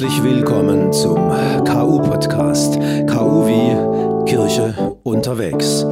[0.00, 1.16] Herzlich willkommen zum
[1.66, 2.76] KU-Podcast.
[3.06, 4.72] KU wie Kirche
[5.02, 5.84] unterwegs.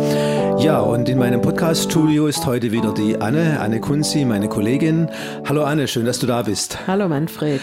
[0.58, 5.10] Ja, und in meinem Podcast-Studio ist heute wieder die Anne, Anne Kunzi, meine Kollegin.
[5.46, 6.78] Hallo Anne, schön, dass du da bist.
[6.86, 7.60] Hallo Manfred.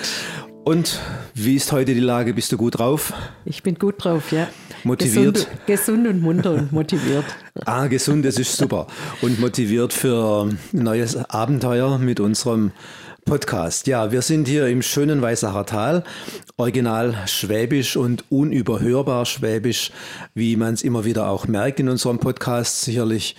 [0.65, 0.99] Und
[1.33, 2.35] wie ist heute die Lage?
[2.35, 3.11] Bist du gut drauf?
[3.45, 4.47] Ich bin gut drauf, ja.
[4.83, 5.33] Motiviert?
[5.33, 7.25] Gesund, gesund und munter und motiviert.
[7.65, 8.85] ah, gesund, das ist super.
[9.23, 12.71] Und motiviert für ein neues Abenteuer mit unserem
[13.25, 13.87] Podcast.
[13.87, 16.03] Ja, wir sind hier im schönen Weißacher Tal,
[16.57, 19.91] original schwäbisch und unüberhörbar schwäbisch,
[20.35, 23.35] wie man es immer wieder auch merkt in unserem Podcast sicherlich.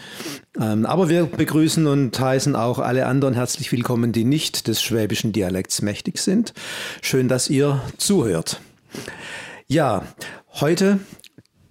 [0.60, 5.32] Ähm, aber wir begrüßen und heißen auch alle anderen herzlich willkommen, die nicht des schwäbischen
[5.32, 6.52] Dialekts mächtig sind.
[7.00, 8.60] Schön, dass ihr zuhört.
[9.68, 10.02] Ja,
[10.54, 10.98] heute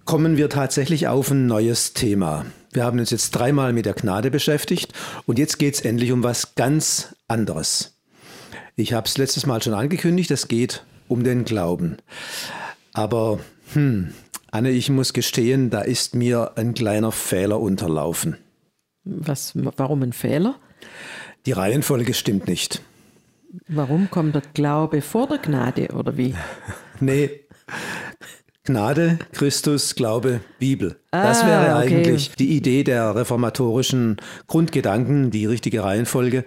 [0.06, 2.46] kommen wir tatsächlich auf ein neues Thema.
[2.72, 4.94] Wir haben uns jetzt dreimal mit der Gnade beschäftigt
[5.26, 7.95] und jetzt geht es endlich um was ganz anderes.
[8.78, 11.96] Ich habe es letztes Mal schon angekündigt, es geht um den Glauben.
[12.92, 13.40] Aber,
[13.72, 14.12] hm,
[14.50, 18.36] Anne, ich muss gestehen, da ist mir ein kleiner Fehler unterlaufen.
[19.04, 20.56] Was, warum ein Fehler?
[21.46, 22.82] Die Reihenfolge stimmt nicht.
[23.66, 26.34] Warum kommt der Glaube vor der Gnade oder wie?
[27.00, 27.30] nee.
[28.64, 31.00] Gnade, Christus, Glaube, Bibel.
[31.12, 31.96] Ah, das wäre okay.
[31.96, 34.16] eigentlich die Idee der reformatorischen
[34.48, 36.44] Grundgedanken, die richtige Reihenfolge.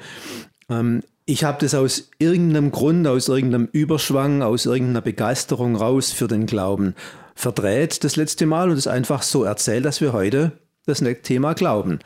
[0.70, 6.28] Ähm, ich habe das aus irgendeinem Grund, aus irgendeinem Überschwang, aus irgendeiner Begeisterung raus für
[6.28, 6.96] den Glauben
[7.36, 10.54] verdreht das letzte Mal und es einfach so erzählt, dass wir heute
[10.88, 12.00] das Thema Glauben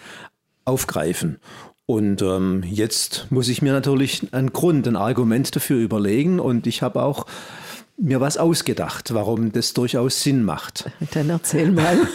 [0.65, 1.39] aufgreifen.
[1.85, 6.81] Und ähm, jetzt muss ich mir natürlich einen Grund, ein Argument dafür überlegen und ich
[6.81, 7.25] habe auch
[7.97, 10.89] mir was ausgedacht, warum das durchaus Sinn macht.
[11.13, 11.97] Dann erzähl mal.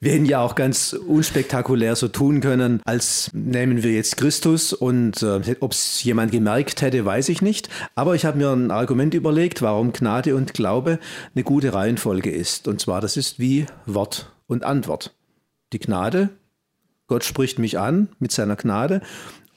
[0.00, 5.20] Wir hätten ja auch ganz unspektakulär so tun können, als nehmen wir jetzt Christus und
[5.22, 7.68] äh, ob es jemand gemerkt hätte, weiß ich nicht.
[7.96, 11.00] Aber ich habe mir ein Argument überlegt, warum Gnade und Glaube
[11.34, 12.68] eine gute Reihenfolge ist.
[12.68, 15.12] Und zwar, das ist wie Wort und Antwort.
[15.72, 16.28] Die Gnade,
[17.08, 19.00] Gott spricht mich an mit seiner Gnade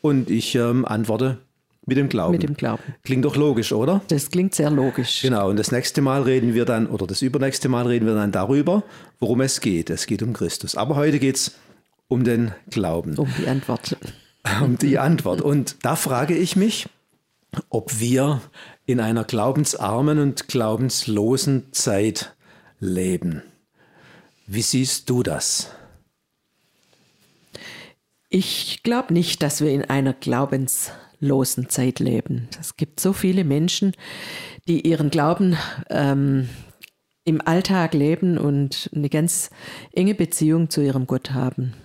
[0.02, 1.38] und ich ähm, antworte
[1.85, 2.31] mit dem Glauben.
[2.31, 2.84] Mit dem Glauben.
[3.03, 4.01] Klingt doch logisch, oder?
[4.07, 5.22] Das klingt sehr logisch.
[5.22, 8.31] Genau, und das nächste Mal reden wir dann, oder das übernächste Mal reden wir dann
[8.31, 8.84] darüber,
[9.19, 9.90] worum es geht.
[9.90, 10.75] Es geht um Christus.
[10.75, 11.56] Aber heute geht es
[12.07, 13.18] um den Glauben.
[13.18, 13.97] Um die Antwort.
[14.62, 15.41] Um die Antwort.
[15.41, 16.88] Und da frage ich mich,
[17.69, 18.41] ob wir
[18.85, 22.35] in einer glaubensarmen und glaubenslosen Zeit
[22.79, 23.41] leben.
[24.45, 25.72] Wie siehst du das?
[28.38, 32.50] Ich glaube nicht, dass wir in einer glaubensarmen losen Zeit leben.
[32.59, 33.94] Es gibt so viele Menschen,
[34.68, 35.56] die ihren Glauben
[35.90, 36.50] ähm,
[37.24, 39.51] im Alltag leben und eine ganz
[39.94, 41.75] enge Beziehung zu ihrem Gott haben.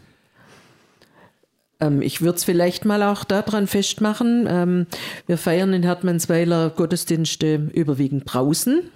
[1.78, 4.48] Ähm, ich würde es vielleicht mal auch daran festmachen.
[4.48, 4.86] Ähm,
[5.28, 8.90] wir feiern in Hertmannsweiler Gottesdienste überwiegend draußen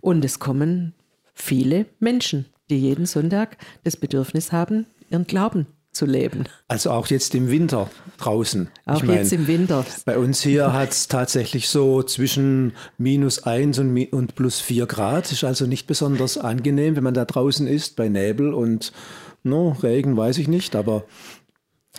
[0.00, 0.92] und es kommen
[1.34, 6.44] viele Menschen, die jeden Sonntag das Bedürfnis haben, ihren Glauben zu leben.
[6.68, 8.68] Also auch jetzt im Winter draußen.
[8.86, 9.84] Auch ich jetzt im Winter.
[10.04, 15.32] Bei uns hier hat es tatsächlich so zwischen minus 1 und, und plus 4 Grad.
[15.32, 18.92] Ist also nicht besonders angenehm, wenn man da draußen ist, bei Nebel und
[19.42, 21.04] no, Regen weiß ich nicht, aber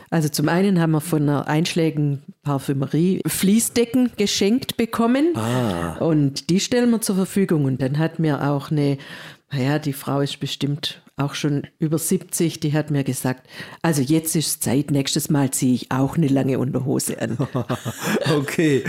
[0.10, 5.98] also zum einen haben wir von einer einschlägigen Parfümerie Fließdecken geschenkt bekommen ah.
[6.00, 7.66] und die stellen wir zur Verfügung.
[7.66, 8.98] Und dann hat mir auch eine,
[9.52, 13.48] naja, die Frau ist bestimmt auch schon über 70, die hat mir gesagt,
[13.82, 17.38] also jetzt ist Zeit, nächstes Mal ziehe ich auch eine lange Unterhose an.
[18.38, 18.84] okay.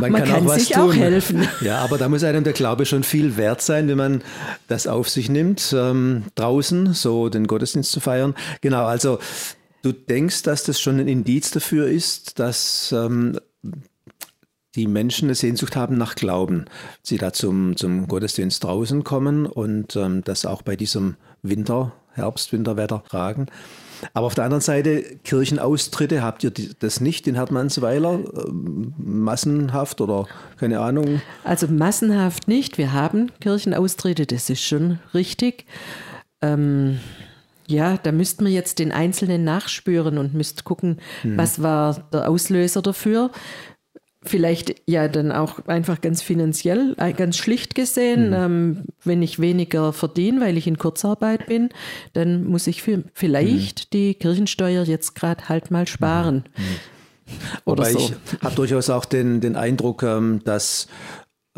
[0.00, 0.82] Man, man kann, kann auch sich tun.
[0.82, 1.46] auch helfen.
[1.60, 4.22] Ja, aber da muss einem der Glaube schon viel wert sein, wenn man
[4.68, 8.34] das auf sich nimmt, ähm, draußen so den Gottesdienst zu feiern.
[8.62, 9.18] Genau, also
[9.82, 13.38] du denkst, dass das schon ein Indiz dafür ist, dass ähm,
[14.78, 16.66] die Menschen eine Sehnsucht haben nach Glauben,
[17.02, 22.52] sie da zum, zum Gottesdienst draußen kommen und ähm, das auch bei diesem Winter, Herbst,
[22.52, 23.46] Winterwetter tragen.
[24.14, 28.20] Aber auf der anderen Seite, Kirchenaustritte, habt ihr das nicht in Hartmannsweiler?
[28.46, 31.20] Ähm, massenhaft oder keine Ahnung?
[31.42, 32.78] Also massenhaft nicht.
[32.78, 35.66] Wir haben Kirchenaustritte, das ist schon richtig.
[36.40, 37.00] Ähm,
[37.66, 41.36] ja, da müssten wir jetzt den Einzelnen nachspüren und müsst gucken, hm.
[41.36, 43.32] was war der Auslöser dafür
[44.22, 48.34] vielleicht ja dann auch einfach ganz finanziell, äh, ganz schlicht gesehen, mhm.
[48.34, 51.70] ähm, wenn ich weniger verdiene, weil ich in Kurzarbeit bin,
[52.14, 53.90] dann muss ich vielleicht mhm.
[53.92, 56.44] die Kirchensteuer jetzt gerade halt mal sparen.
[56.56, 56.64] Mhm.
[56.64, 56.76] mhm.
[57.66, 57.98] Oder so.
[57.98, 60.88] ich habe durchaus auch den, den Eindruck, ähm, dass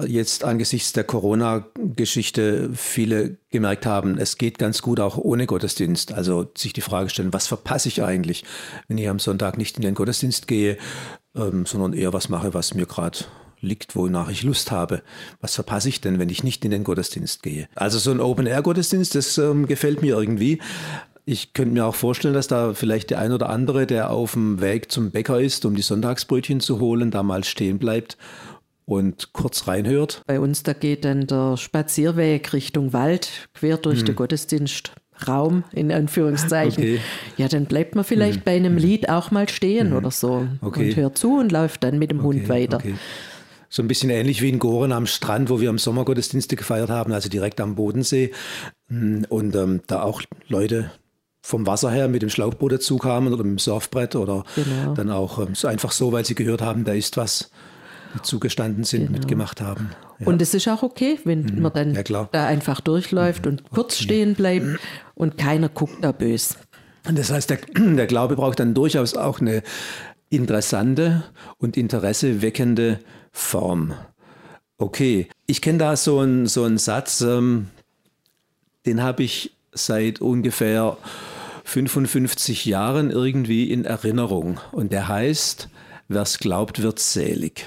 [0.06, 6.12] jetzt angesichts der Corona-Geschichte viele gemerkt haben, es geht ganz gut auch ohne Gottesdienst.
[6.12, 8.44] Also sich die Frage stellen, was verpasse ich eigentlich,
[8.88, 10.76] wenn ich am Sonntag nicht in den Gottesdienst gehe?
[11.34, 13.18] Ähm, sondern eher was mache, was mir gerade
[13.60, 15.02] liegt, wonach ich Lust habe.
[15.40, 17.68] Was verpasse ich denn, wenn ich nicht in den Gottesdienst gehe?
[17.74, 20.60] Also so ein Open-Air-Gottesdienst, das ähm, gefällt mir irgendwie.
[21.26, 24.60] Ich könnte mir auch vorstellen, dass da vielleicht der ein oder andere, der auf dem
[24.60, 28.16] Weg zum Bäcker ist, um die Sonntagsbrötchen zu holen, da mal stehen bleibt
[28.86, 30.22] und kurz reinhört.
[30.26, 34.06] Bei uns, da geht dann der Spazierweg Richtung Wald, quer durch hm.
[34.06, 34.16] den
[35.20, 36.82] Gottesdienstraum, in Anführungszeichen.
[36.82, 37.00] Okay.
[37.36, 38.42] Ja, dann bleibt man vielleicht hm.
[38.44, 39.96] bei einem Lied auch mal stehen hm.
[39.96, 40.88] oder so okay.
[40.88, 42.26] und hört zu und läuft dann mit dem okay.
[42.26, 42.80] Hund weiter.
[43.68, 46.90] So ein bisschen ähnlich wie in Goren am Strand, wo wir am Sommer Gottesdienste gefeiert
[46.90, 48.32] haben, also direkt am Bodensee.
[48.88, 50.90] Hm, und ähm, da auch Leute
[51.42, 54.94] vom Wasser her mit dem Schlauchboot dazu kamen oder mit dem Surfbrett oder genau.
[54.94, 57.50] dann auch ähm, einfach so, weil sie gehört haben, da ist was
[58.22, 59.18] zugestanden sind, genau.
[59.18, 59.90] mitgemacht haben.
[60.20, 60.26] Ja.
[60.26, 61.62] Und es ist auch okay, wenn mhm.
[61.62, 63.52] man dann ja, da einfach durchläuft mhm.
[63.52, 64.04] und kurz okay.
[64.04, 64.78] stehen bleibt
[65.14, 66.56] und keiner guckt da böse.
[67.08, 69.62] Und das heißt, der, der Glaube braucht dann durchaus auch eine
[70.28, 71.24] interessante
[71.58, 73.00] und Interesse weckende
[73.32, 73.94] Form.
[74.78, 77.68] Okay, ich kenne da so einen so einen Satz, ähm,
[78.86, 80.96] den habe ich seit ungefähr
[81.64, 84.58] 55 Jahren irgendwie in Erinnerung.
[84.72, 85.68] Und der heißt,
[86.08, 87.64] wer es glaubt, wird selig.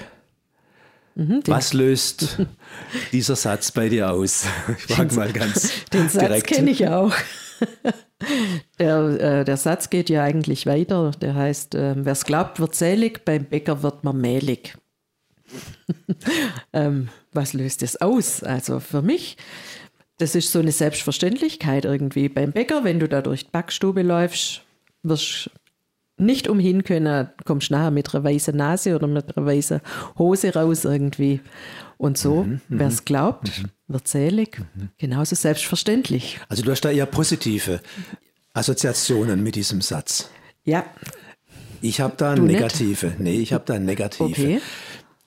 [1.14, 2.38] Mhm, Was löst
[3.12, 4.46] dieser Satz bei dir aus?
[4.76, 7.14] Ich frage mal ganz Den Satz kenne ich auch.
[8.78, 11.10] Der, äh, der, Satz geht ja eigentlich weiter.
[11.20, 14.78] Der heißt, äh, wer es glaubt, wird selig, beim Bäcker wird man mehlig.
[16.72, 18.42] ähm, was löst das aus?
[18.42, 19.36] Also für mich,
[20.18, 22.28] das ist so eine Selbstverständlichkeit irgendwie.
[22.28, 24.62] Beim Bäcker, wenn du da durch die Backstube läufst,
[25.02, 25.50] wirst
[26.16, 29.80] nicht umhin können, kommst nachher mit einer weißen Nase oder mit einer weißen
[30.18, 31.40] Hose raus irgendwie.
[31.96, 32.60] Und so, mhm, mhm.
[32.68, 33.70] wer es glaubt, mhm.
[33.88, 34.60] wird selig.
[34.74, 34.90] Mhm.
[34.98, 36.40] Genauso selbstverständlich.
[36.48, 37.80] Also du hast da eher positive
[38.52, 40.30] Assoziationen mit diesem Satz.
[40.64, 40.84] Ja.
[41.80, 43.06] Ich habe da du negative.
[43.06, 43.20] Nicht?
[43.20, 44.24] Nee, ich habe da negative.
[44.24, 44.60] Okay.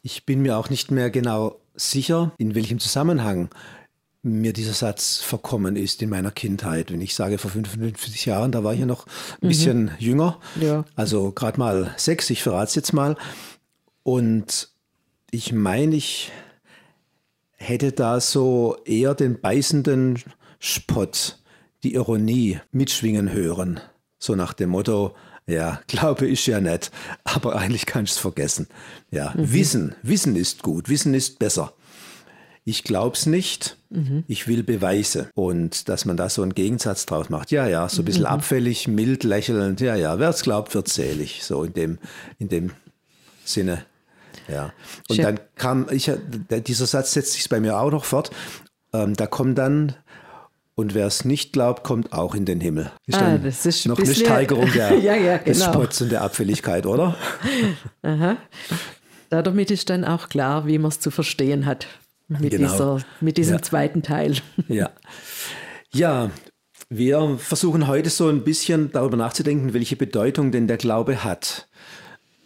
[0.01, 3.49] Ich bin mir auch nicht mehr genau sicher, in welchem Zusammenhang
[4.23, 6.91] mir dieser Satz verkommen ist in meiner Kindheit.
[6.91, 9.11] Wenn ich sage vor 55 Jahren, da war ich ja noch ein
[9.41, 9.47] mhm.
[9.47, 10.85] bisschen jünger, ja.
[10.95, 13.15] also gerade mal sechs, ich verrate es jetzt mal.
[14.03, 14.69] Und
[15.31, 16.31] ich meine, ich
[17.57, 20.19] hätte da so eher den beißenden
[20.59, 21.39] Spott,
[21.83, 23.79] die Ironie mitschwingen hören.
[24.19, 25.15] So nach dem Motto,
[25.45, 26.91] ja, Glaube ist ja nett,
[27.23, 28.67] aber eigentlich kannst du es vergessen.
[29.11, 29.53] Ja, mhm.
[29.53, 31.73] Wissen, Wissen ist gut, Wissen ist besser
[32.67, 34.25] ich glaube es nicht, mhm.
[34.27, 35.29] ich will Beweise.
[35.35, 38.27] Und dass man da so einen Gegensatz draus macht, ja, ja, so ein bisschen mhm.
[38.27, 41.97] abfällig, mild, lächelnd, ja, ja, wer es glaubt, wird selig, so in dem,
[42.39, 42.71] in dem
[43.45, 43.85] Sinne.
[44.49, 44.73] Ja.
[45.07, 45.23] Und Schön.
[45.23, 46.11] dann kam, ich,
[46.67, 48.31] dieser Satz setzt sich bei mir auch noch fort.
[48.91, 49.95] Ähm, da kommt dann,
[50.75, 52.91] und wer es nicht glaubt, kommt auch in den Himmel.
[53.05, 55.45] Ist ah, das ist noch eine Steigerung der, ja, ja, genau.
[55.45, 57.15] des Spotts und der Abfälligkeit, oder?
[58.01, 58.35] Aha.
[59.29, 61.87] Damit ist dann auch klar, wie man es zu verstehen hat
[62.27, 62.71] mit, genau.
[62.71, 63.61] dieser, mit diesem ja.
[63.61, 64.35] zweiten Teil.
[64.67, 64.91] Ja.
[65.93, 66.31] ja,
[66.89, 71.67] wir versuchen heute so ein bisschen darüber nachzudenken, welche Bedeutung denn der Glaube hat.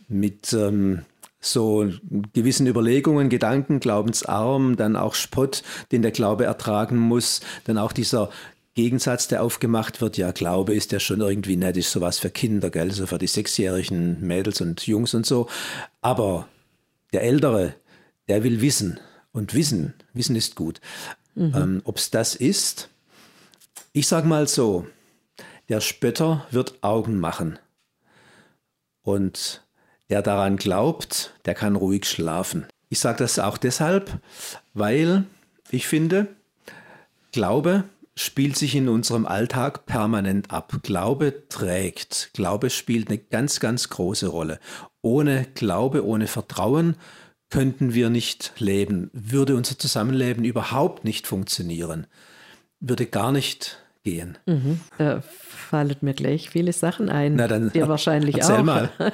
[0.08, 1.04] Mit ähm,
[1.40, 1.90] so
[2.34, 8.30] gewissen Überlegungen, Gedanken, Glaubensarm, dann auch Spott, den der Glaube ertragen muss, dann auch dieser
[8.74, 12.70] Gegensatz, der aufgemacht wird, ja, Glaube ist ja schon irgendwie nett, ist sowas für Kinder,
[12.70, 15.48] gell, so für die sechsjährigen Mädels und Jungs und so.
[16.02, 16.48] Aber
[17.12, 17.74] der Ältere,
[18.30, 19.00] der will wissen,
[19.32, 20.82] und Wissen, Wissen ist gut.
[21.36, 21.54] Mhm.
[21.56, 22.90] Ähm, Ob es das ist,
[23.94, 24.88] ich sage mal so,
[25.70, 27.60] der Spötter wird Augen machen.
[29.04, 29.64] Und
[30.10, 32.66] der daran glaubt, der kann ruhig schlafen.
[32.90, 34.20] Ich sage das auch deshalb,
[34.74, 35.26] weil
[35.70, 36.28] ich finde,
[37.32, 37.86] Glaube
[38.16, 40.80] spielt sich in unserem Alltag permanent ab.
[40.84, 42.32] Glaube trägt.
[42.34, 44.60] Glaube spielt eine ganz, ganz große Rolle.
[45.02, 46.98] Ohne Glaube, ohne Vertrauen
[47.52, 52.08] könnten wir nicht leben, würde unser Zusammenleben überhaupt nicht funktionieren,
[52.80, 54.38] würde gar nicht gehen.
[54.48, 54.80] Mhm.
[54.98, 57.36] Da fallen mir gleich viele Sachen ein.
[57.36, 58.64] Na dann, dir wahrscheinlich erzähl auch.
[58.64, 58.90] mal.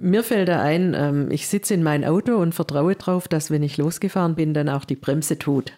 [0.00, 3.64] Mir fällt da ein, ähm, ich sitze in mein Auto und vertraue darauf, dass wenn
[3.64, 5.72] ich losgefahren bin, dann auch die Bremse tut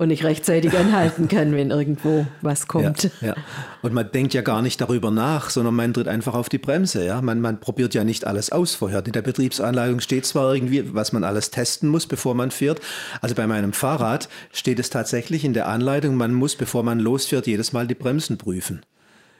[0.00, 3.10] und ich rechtzeitig anhalten kann, wenn irgendwo was kommt.
[3.20, 3.34] Ja, ja,
[3.82, 7.04] Und man denkt ja gar nicht darüber nach, sondern man tritt einfach auf die Bremse.
[7.04, 7.20] Ja?
[7.20, 9.04] Man, man probiert ja nicht alles aus vorher.
[9.04, 12.80] In der Betriebsanleitung steht zwar irgendwie, was man alles testen muss, bevor man fährt.
[13.20, 17.46] Also bei meinem Fahrrad steht es tatsächlich in der Anleitung, man muss, bevor man losfährt,
[17.46, 18.80] jedes Mal die Bremsen prüfen.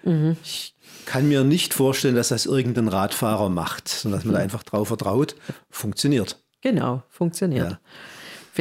[0.05, 0.37] Mhm.
[0.45, 0.75] Ich
[1.07, 4.89] kann mir nicht vorstellen, dass das irgendein Radfahrer macht, sondern dass man da einfach drauf
[4.89, 5.37] vertraut.
[5.71, 6.39] Funktioniert.
[6.61, 7.71] Genau, funktioniert.
[7.71, 7.79] Ja.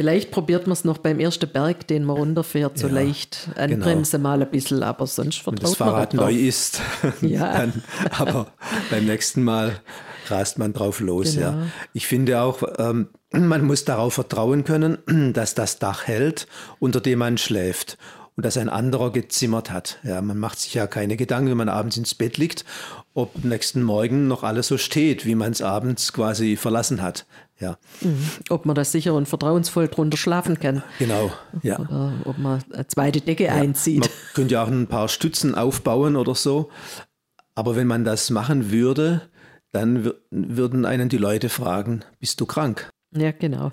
[0.00, 4.16] Vielleicht probiert man es noch beim ersten Berg, den man runterfährt, so ja, leicht anbremse
[4.16, 4.30] genau.
[4.30, 6.80] mal ein bisschen, aber sonst vertraut Wenn das Fahrrad neu ist,
[7.20, 7.52] ja.
[7.52, 8.46] dann, aber
[8.90, 9.78] beim nächsten Mal
[10.28, 11.48] rast man drauf los, genau.
[11.48, 11.66] ja.
[11.92, 14.96] Ich finde auch, ähm, man muss darauf vertrauen können,
[15.34, 16.46] dass das Dach hält,
[16.78, 17.98] unter dem man schläft
[18.36, 19.98] und dass ein anderer gezimmert hat.
[20.02, 22.64] Ja, man macht sich ja keine Gedanken, wenn man abends ins Bett liegt,
[23.12, 27.26] ob nächsten Morgen noch alles so steht, wie man es abends quasi verlassen hat.
[27.60, 27.76] Ja.
[28.00, 28.26] Mhm.
[28.48, 30.82] Ob man da sicher und vertrauensvoll drunter schlafen kann.
[30.98, 31.30] Genau,
[31.62, 31.78] ja.
[31.78, 33.54] Oder ob man eine zweite Decke ja.
[33.54, 34.00] einzieht.
[34.00, 36.70] Man könnte ja auch ein paar Stützen aufbauen oder so.
[37.54, 39.22] Aber wenn man das machen würde,
[39.72, 42.90] dann würden einen die Leute fragen, bist du krank?
[43.12, 43.72] Ja, genau.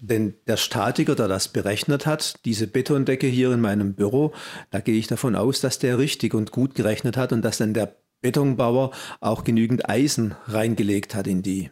[0.00, 4.32] Denn der Statiker, der das berechnet hat, diese Betondecke hier in meinem Büro,
[4.70, 7.74] da gehe ich davon aus, dass der richtig und gut gerechnet hat und dass dann
[7.74, 8.90] der Betonbauer
[9.20, 11.70] auch genügend Eisen reingelegt hat in die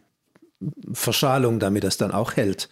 [0.93, 2.69] Verschalung, damit das dann auch hält.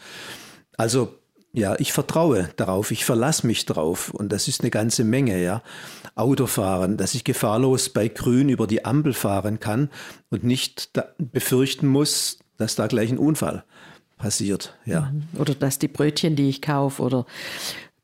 [0.77, 1.19] Also
[1.55, 5.63] ja, ich vertraue darauf, ich verlasse mich drauf und das ist eine ganze Menge, ja.
[6.15, 9.91] Autofahren, dass ich gefahrlos bei Grün über die Ampel fahren kann
[10.31, 13.65] und nicht befürchten muss, dass da gleich ein Unfall
[14.17, 15.13] passiert, ja.
[15.39, 17.27] Oder dass die Brötchen, die ich kaufe oder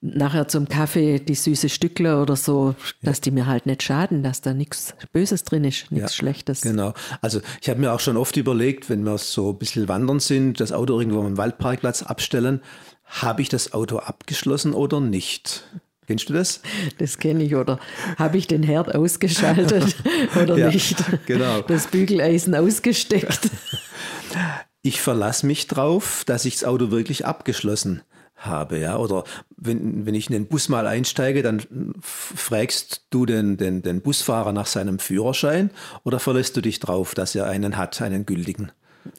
[0.00, 4.40] nachher zum Kaffee die süße Stückler oder so, dass die mir halt nicht schaden, dass
[4.40, 6.60] da nichts Böses drin ist, nichts ja, Schlechtes.
[6.60, 6.94] Genau.
[7.20, 10.60] Also ich habe mir auch schon oft überlegt, wenn wir so ein bisschen wandern sind,
[10.60, 12.60] das Auto irgendwo am Waldparkplatz abstellen,
[13.04, 15.64] habe ich das Auto abgeschlossen oder nicht?
[16.06, 16.62] Kennst du das?
[16.98, 17.54] Das kenne ich.
[17.54, 17.78] Oder
[18.16, 19.96] habe ich den Herd ausgeschaltet
[20.42, 20.96] oder ja, nicht?
[21.26, 21.60] Genau.
[21.62, 23.50] Das Bügeleisen ausgesteckt.
[24.80, 28.96] Ich verlasse mich drauf, dass ich das Auto wirklich abgeschlossen habe, ja.
[28.96, 29.24] Oder
[29.56, 31.62] wenn, wenn ich in den Bus mal einsteige, dann
[32.00, 35.70] fragst du den, den, den Busfahrer nach seinem Führerschein
[36.04, 38.72] oder verlässt du dich drauf, dass er einen hat, einen gültigen?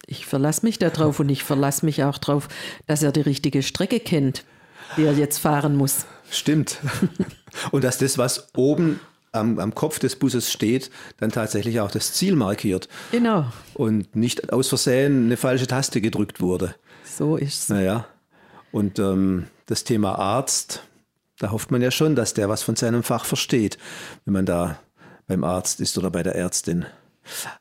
[0.06, 2.48] Ich verlasse mich darauf und ich verlasse mich auch darauf,
[2.86, 4.44] dass er die richtige Strecke kennt,
[4.98, 6.06] die er jetzt fahren muss.
[6.32, 6.80] Stimmt.
[7.72, 9.00] und dass das, was oben
[9.32, 12.88] am, am, Kopf des Busses steht, dann tatsächlich auch das Ziel markiert.
[13.12, 13.46] Genau.
[13.74, 16.76] Und nicht aus Versehen eine falsche Taste gedrückt wurde.
[17.04, 17.70] So ist es.
[17.70, 18.08] Naja.
[18.72, 20.84] Und ähm, das Thema Arzt,
[21.40, 23.78] da hofft man ja schon, dass der was von seinem Fach versteht,
[24.26, 24.80] wenn man da
[25.28, 26.86] beim Arzt ist oder bei der Ärztin.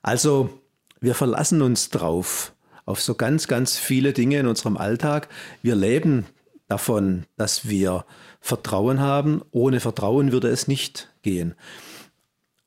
[0.02, 0.50] Also,
[1.00, 2.52] wir verlassen uns drauf,
[2.84, 5.28] auf so ganz, ganz viele Dinge in unserem Alltag.
[5.62, 6.26] Wir leben
[6.68, 8.04] davon, dass wir
[8.40, 9.42] Vertrauen haben.
[9.50, 11.54] Ohne Vertrauen würde es nicht gehen.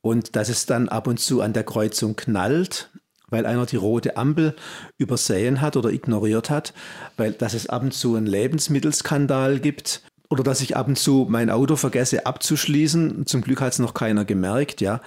[0.02, 2.90] Und dass es dann ab und zu an der Kreuzung knallt,
[3.32, 4.56] weil einer die rote Ampel
[5.00, 6.74] übersehen hat oder ignoriert hat,
[7.18, 11.26] weil dass es ab und zu einen Lebensmittelskandal gibt oder dass ich ab und zu
[11.28, 13.26] mein Auto vergesse abzuschließen.
[13.26, 15.02] Zum Glück hat es noch keiner gemerkt, ja.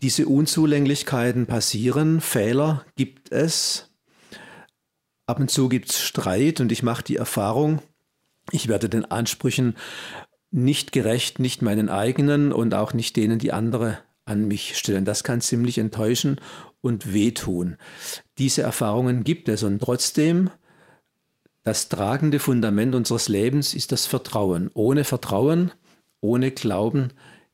[0.00, 3.90] Diese Unzulänglichkeiten passieren, Fehler gibt es.
[5.26, 7.80] Ab und zu gibt es Streit und ich mache die Erfahrung,
[8.50, 9.76] ich werde den Ansprüchen
[10.50, 15.04] nicht gerecht, nicht meinen eigenen und auch nicht denen, die andere an mich stellen.
[15.04, 16.40] Das kann ziemlich enttäuschen
[16.82, 17.76] und wehtun.
[18.36, 20.50] Diese Erfahrungen gibt es und trotzdem
[21.62, 24.70] das tragende Fundament unseres Lebens ist das Vertrauen.
[24.74, 25.70] Ohne Vertrauen,
[26.20, 27.12] ohne Glauben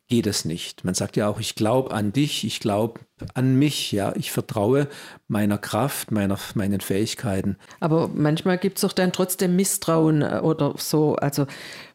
[0.09, 0.85] geht es nicht.
[0.85, 3.01] Man sagt ja auch, ich glaube an dich, ich glaube
[3.35, 4.89] an mich, ja, ich vertraue
[5.29, 7.59] meiner Kraft, meiner, meinen Fähigkeiten.
[7.81, 11.47] Aber manchmal gibt es doch dann trotzdem Misstrauen äh, oder so, also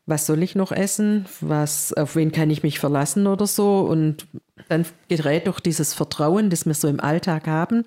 [0.05, 4.27] was soll ich noch essen, was, auf wen kann ich mich verlassen oder so und
[4.69, 7.85] dann gerät doch dieses Vertrauen, das wir so im Alltag haben,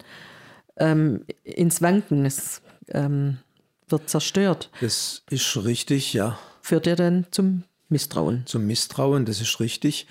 [0.77, 2.25] ähm, ins Wanken.
[2.25, 3.39] Es ähm,
[3.89, 4.71] wird zerstört.
[4.81, 6.39] Das ist richtig, ja.
[6.63, 8.45] Führt ja dann zum Misstrauen.
[8.47, 10.07] Zum Misstrauen, das ist richtig.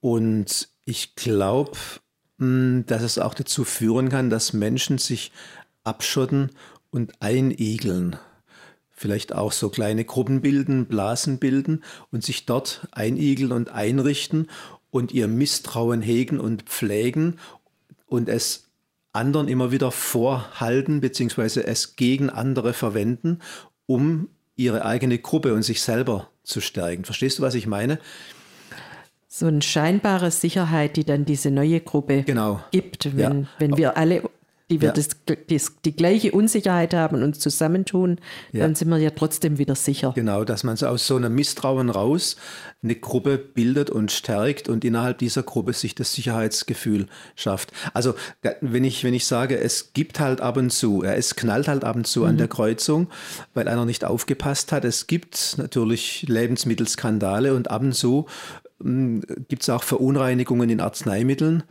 [0.00, 1.78] Und ich glaube,
[2.38, 5.32] hm, dass es auch dazu führen kann, dass Menschen sich
[5.84, 6.50] abschotten
[6.90, 8.16] und einigeln.
[9.02, 11.82] Vielleicht auch so kleine Gruppen bilden, Blasen bilden
[12.12, 14.48] und sich dort einigeln und einrichten
[14.92, 17.40] und ihr Misstrauen hegen und pflegen
[18.06, 18.68] und es
[19.12, 23.40] anderen immer wieder vorhalten, beziehungsweise es gegen andere verwenden,
[23.86, 27.04] um ihre eigene Gruppe und sich selber zu stärken.
[27.04, 27.98] Verstehst du, was ich meine?
[29.26, 32.62] So eine scheinbare Sicherheit, die dann diese neue Gruppe genau.
[32.70, 33.48] gibt, wenn, ja.
[33.58, 34.30] wenn wir alle
[34.72, 34.94] die wir ja.
[34.94, 35.08] das,
[35.48, 38.18] das, die gleiche Unsicherheit haben und uns zusammentun,
[38.52, 38.60] ja.
[38.60, 40.12] dann sind wir ja trotzdem wieder sicher.
[40.14, 42.36] Genau, dass man so aus so einem Misstrauen raus
[42.82, 47.72] eine Gruppe bildet und stärkt und innerhalb dieser Gruppe sich das Sicherheitsgefühl schafft.
[47.92, 48.14] Also
[48.60, 51.84] wenn ich, wenn ich sage, es gibt halt ab und zu, ja, es knallt halt
[51.84, 52.26] ab und zu mhm.
[52.26, 53.08] an der Kreuzung,
[53.52, 54.84] weil einer nicht aufgepasst hat.
[54.86, 58.26] Es gibt natürlich Lebensmittelskandale und ab und zu
[58.82, 61.62] hm, gibt es auch Verunreinigungen in Arzneimitteln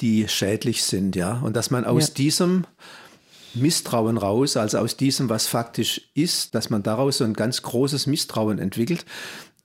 [0.00, 1.40] die schädlich sind, ja.
[1.40, 2.14] Und dass man aus ja.
[2.14, 2.66] diesem
[3.54, 8.06] Misstrauen raus, also aus diesem, was faktisch ist, dass man daraus so ein ganz großes
[8.06, 9.04] Misstrauen entwickelt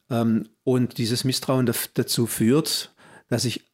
[0.09, 2.93] ähm, und dieses Misstrauen dazu führt,
[3.29, 3.65] dass ich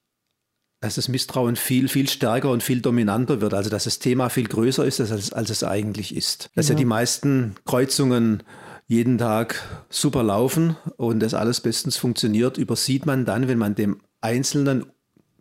[0.81, 3.53] dass das Misstrauen viel, viel stärker und viel dominanter wird.
[3.53, 6.49] Also dass das Thema viel größer ist, als, als es eigentlich ist.
[6.55, 6.77] Dass genau.
[6.77, 8.43] ja die meisten Kreuzungen
[8.87, 13.99] jeden Tag super laufen und das alles bestens funktioniert, übersieht man dann, wenn man dem
[14.21, 14.85] einzelnen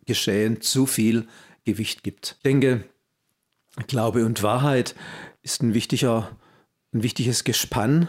[0.09, 1.27] Geschehen zu viel
[1.65, 2.35] Gewicht gibt.
[2.37, 2.83] Ich denke,
[3.85, 4.95] Glaube und Wahrheit
[5.43, 6.35] ist ein wichtiger,
[6.93, 8.07] ein wichtiges Gespann.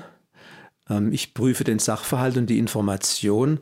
[0.89, 3.61] Ähm, ich prüfe den Sachverhalt und die Information,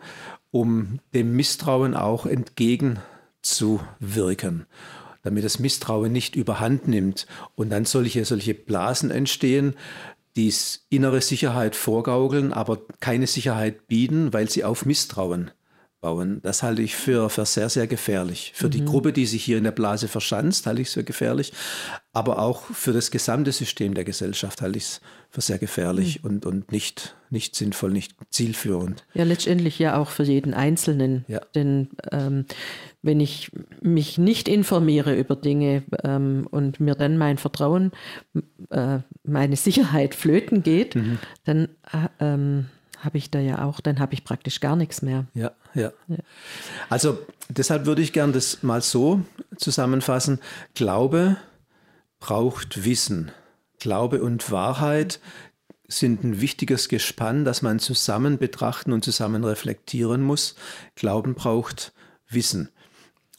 [0.53, 4.67] um dem Misstrauen auch entgegenzuwirken,
[5.23, 7.27] damit das Misstrauen nicht überhand nimmt
[7.57, 9.75] und dann solche, solche Blasen entstehen,
[10.37, 10.55] die
[10.91, 15.51] innere Sicherheit vorgaukeln, aber keine Sicherheit bieten, weil sie auf Misstrauen
[16.01, 16.41] bauen.
[16.43, 18.53] Das halte ich für, für sehr, sehr gefährlich.
[18.55, 18.71] Für mhm.
[18.71, 21.53] die Gruppe, die sich hier in der Blase verschanzt, halte ich es für gefährlich.
[22.13, 25.01] Aber auch für das gesamte System der Gesellschaft halte ich es
[25.31, 26.31] für sehr gefährlich mhm.
[26.31, 29.05] und, und nicht, nicht sinnvoll, nicht zielführend.
[29.15, 31.25] Ja, letztendlich ja auch für jeden Einzelnen.
[31.29, 31.41] Ja.
[31.55, 32.47] Denn ähm,
[33.03, 33.51] wenn ich
[33.81, 37.93] mich nicht informiere über Dinge ähm, und mir dann mein Vertrauen,
[38.71, 41.19] äh, meine Sicherheit flöten geht, mhm.
[41.45, 42.67] dann äh, ähm,
[43.01, 45.27] habe ich da ja auch, dann habe ich praktisch gar nichts mehr.
[45.35, 46.19] Ja, ja, ja.
[46.89, 49.23] Also deshalb würde ich gern das mal so
[49.57, 50.41] zusammenfassen.
[50.75, 51.37] Glaube
[52.21, 53.31] braucht Wissen.
[53.79, 55.21] Glaube und Wahrheit
[55.87, 60.55] sind ein wichtiges Gespann, das man zusammen betrachten und zusammen reflektieren muss.
[60.97, 61.93] Glauben braucht
[62.29, 62.71] Wissen.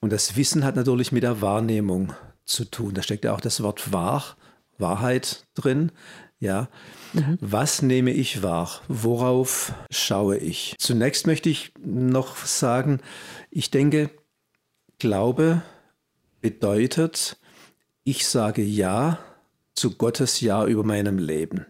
[0.01, 2.13] Und das Wissen hat natürlich mit der Wahrnehmung
[2.45, 2.93] zu tun.
[2.93, 4.37] Da steckt ja auch das Wort wahr,
[4.77, 5.91] Wahrheit drin.
[6.39, 6.69] Ja.
[7.13, 7.38] Mhm.
[7.41, 8.81] Was nehme ich wahr?
[8.88, 10.75] Worauf schaue ich?
[10.79, 13.01] Zunächst möchte ich noch sagen,
[13.50, 14.10] ich denke,
[15.00, 15.62] Glaube
[16.41, 17.38] bedeutet,
[18.03, 19.19] ich sage Ja
[19.74, 21.65] zu Gottes Ja über meinem Leben.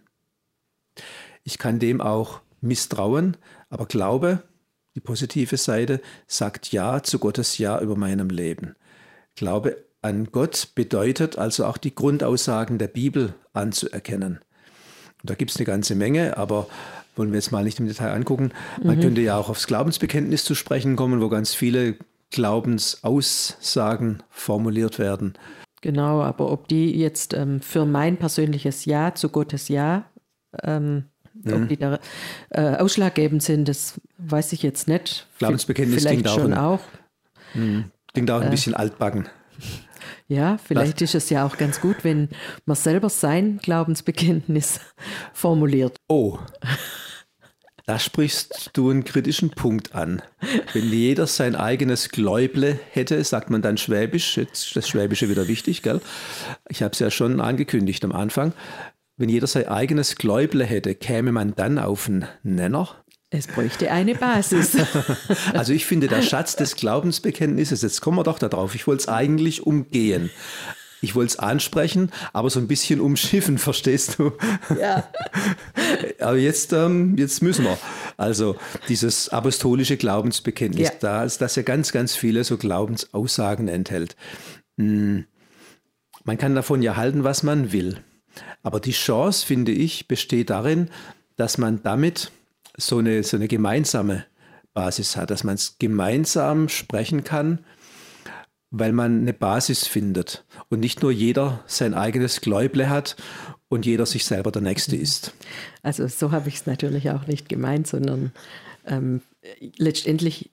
[1.43, 3.37] Ich kann dem auch misstrauen,
[3.69, 4.43] aber Glaube,
[4.95, 8.75] die positive Seite, sagt Ja zu Gottes Ja über meinem Leben.
[9.35, 14.39] Glaube an Gott bedeutet also auch die Grundaussagen der Bibel anzuerkennen.
[15.23, 16.67] Da gibt es eine ganze Menge, aber
[17.15, 18.51] wollen wir jetzt mal nicht im Detail angucken.
[18.81, 19.01] Man mhm.
[19.01, 21.95] könnte ja auch aufs Glaubensbekenntnis zu sprechen kommen, wo ganz viele
[22.31, 25.33] Glaubensaussagen formuliert werden.
[25.81, 30.05] Genau, aber ob die jetzt ähm, für mein persönliches Ja zu Gottes Ja,
[30.61, 31.53] ähm, mhm.
[31.53, 31.99] ob die da
[32.49, 35.27] äh, ausschlaggebend sind, das weiß ich jetzt nicht.
[35.39, 36.79] Glaubensbekenntnis Vielleicht klingt schon auch,
[37.55, 37.55] ein, auch.
[37.55, 39.27] Mh, klingt auch ein äh, bisschen altbacken.
[40.27, 41.01] Ja, vielleicht Was?
[41.01, 42.29] ist es ja auch ganz gut, wenn
[42.65, 44.79] man selber sein Glaubensbekenntnis
[45.33, 45.97] formuliert.
[46.07, 46.39] Oh.
[47.85, 50.21] Da sprichst du einen kritischen Punkt an.
[50.73, 55.47] Wenn jeder sein eigenes Gläuble hätte, sagt man dann Schwäbisch, jetzt ist das Schwäbische wieder
[55.47, 55.99] wichtig, gell?
[56.69, 58.53] Ich habe es ja schon angekündigt am Anfang.
[59.17, 62.89] Wenn jeder sein eigenes Gläuble hätte, käme man dann auf einen Nenner?
[63.31, 64.75] Es bräuchte eine Basis.
[65.53, 69.07] also ich finde, der Schatz des Glaubensbekenntnisses, jetzt kommen wir doch darauf, ich wollte es
[69.07, 70.31] eigentlich umgehen.
[71.01, 74.33] Ich wollte es ansprechen, aber so ein bisschen umschiffen, verstehst du?
[74.79, 75.07] Ja.
[76.19, 77.77] aber jetzt, ähm, jetzt müssen wir.
[78.17, 78.55] Also
[78.89, 80.93] dieses apostolische Glaubensbekenntnis, ja.
[80.99, 84.15] da, das ja ganz, ganz viele so Glaubensaussagen enthält.
[84.77, 85.25] Hm.
[86.23, 88.01] Man kann davon ja halten, was man will.
[88.61, 90.89] Aber die Chance, finde ich, besteht darin,
[91.37, 92.31] dass man damit
[92.79, 94.25] so eine, so eine gemeinsame
[94.73, 97.59] Basis hat, dass man es gemeinsam sprechen kann,
[98.71, 103.15] weil man eine Basis findet und nicht nur jeder sein eigenes Gläuble hat
[103.67, 105.33] und jeder sich selber der Nächste ist.
[105.81, 108.31] Also so habe ich es natürlich auch nicht gemeint, sondern
[108.85, 109.21] ähm,
[109.77, 110.51] letztendlich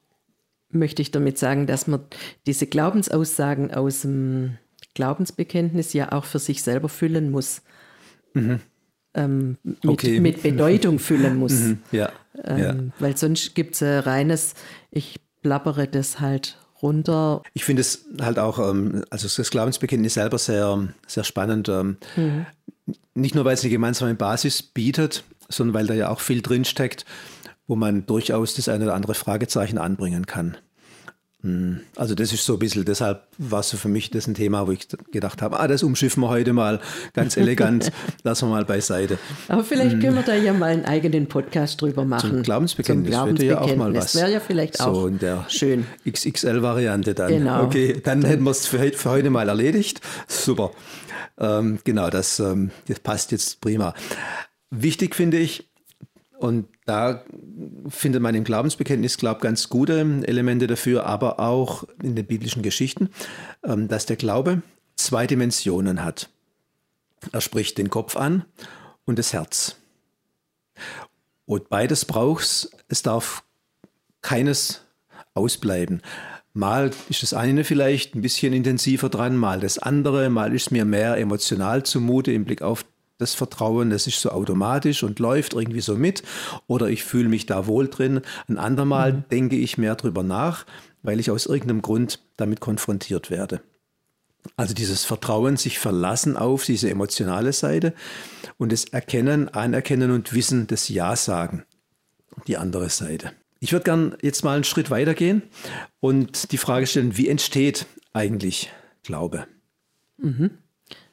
[0.71, 2.01] möchte ich damit sagen, dass man
[2.47, 4.59] diese Glaubensaussagen aus dem
[4.95, 7.63] Glaubensbekenntnis ja auch für sich selber füllen muss.
[8.35, 8.61] Mhm
[9.17, 10.21] ähm, mit, okay.
[10.21, 11.53] mit, Bedeutung füllen muss.
[11.53, 11.79] Mhm.
[11.91, 12.11] Ja.
[12.45, 12.75] Ähm, ja.
[12.99, 14.55] Weil sonst gibt es ein reines,
[14.91, 17.43] ich plappere das halt runter.
[17.55, 21.69] Ich finde es halt auch, ähm, also das Glaubensbekenntnis selber sehr, sehr spannend.
[21.69, 22.47] Ähm, mhm.
[23.15, 27.05] Nicht nur, weil es eine gemeinsame Basis bietet, sondern weil da ja auch viel drinsteckt,
[27.67, 30.57] wo man durchaus das eine oder andere Fragezeichen anbringen kann.
[31.43, 31.81] Hm.
[31.97, 34.67] Also das ist so ein bisschen, deshalb war es so für mich das ein Thema,
[34.67, 36.81] wo ich gedacht habe, ah, das umschiffen wir heute mal
[37.13, 39.19] ganz elegant, lassen wir mal beiseite.
[39.49, 42.31] Aber vielleicht können wir da ja mal einen eigenen Podcast drüber machen.
[42.31, 44.15] Zum Glaubensbekenntnis, Zum Glaubensbekenntnis wäre ja auch mal was.
[44.15, 45.87] wäre ja vielleicht auch so in der schön.
[46.09, 47.29] XXL-Variante dann.
[47.29, 47.65] Genau.
[47.65, 50.01] Okay, dann hätten wir es für, für, heute mal erledigt.
[50.27, 50.71] Super.
[51.39, 53.95] Ähm, genau, das, ähm, das passt jetzt prima.
[54.71, 55.69] Wichtig finde ich,
[56.39, 57.25] und da
[57.89, 63.11] findet man im Glaubensbekenntnis, glaube ganz gute Elemente dafür, aber auch in den biblischen Geschichten,
[63.65, 64.63] ähm, dass der Glaube
[64.97, 66.29] zwei Dimensionen hat.
[67.33, 68.45] Er spricht den Kopf an
[69.05, 69.77] und das Herz.
[71.47, 72.71] Und beides braucht es.
[72.89, 73.43] Es darf
[74.21, 74.83] keines
[75.35, 76.03] ausbleiben.
[76.53, 80.85] Mal ist das eine vielleicht ein bisschen intensiver dran, mal das andere, mal ist mir
[80.85, 82.85] mehr emotional zumute im Blick auf
[83.19, 86.23] das Vertrauen, das ist so automatisch und läuft irgendwie so mit
[86.67, 88.21] oder ich fühle mich da wohl drin.
[88.49, 89.25] Ein andermal mhm.
[89.31, 90.67] denke ich mehr drüber nach,
[91.03, 93.61] weil ich aus irgendeinem Grund damit konfrontiert werde.
[94.57, 97.95] Also dieses Vertrauen, sich verlassen auf diese emotionale Seite
[98.59, 101.65] und das Erkennen, Anerkennen und Wissen des Ja sagen,
[102.47, 103.33] die andere Seite.
[103.59, 105.43] Ich würde gern jetzt mal einen Schritt weitergehen
[106.01, 108.71] und die Frage stellen, wie entsteht eigentlich
[109.03, 109.47] Glaube?
[110.19, 110.59] Mhm.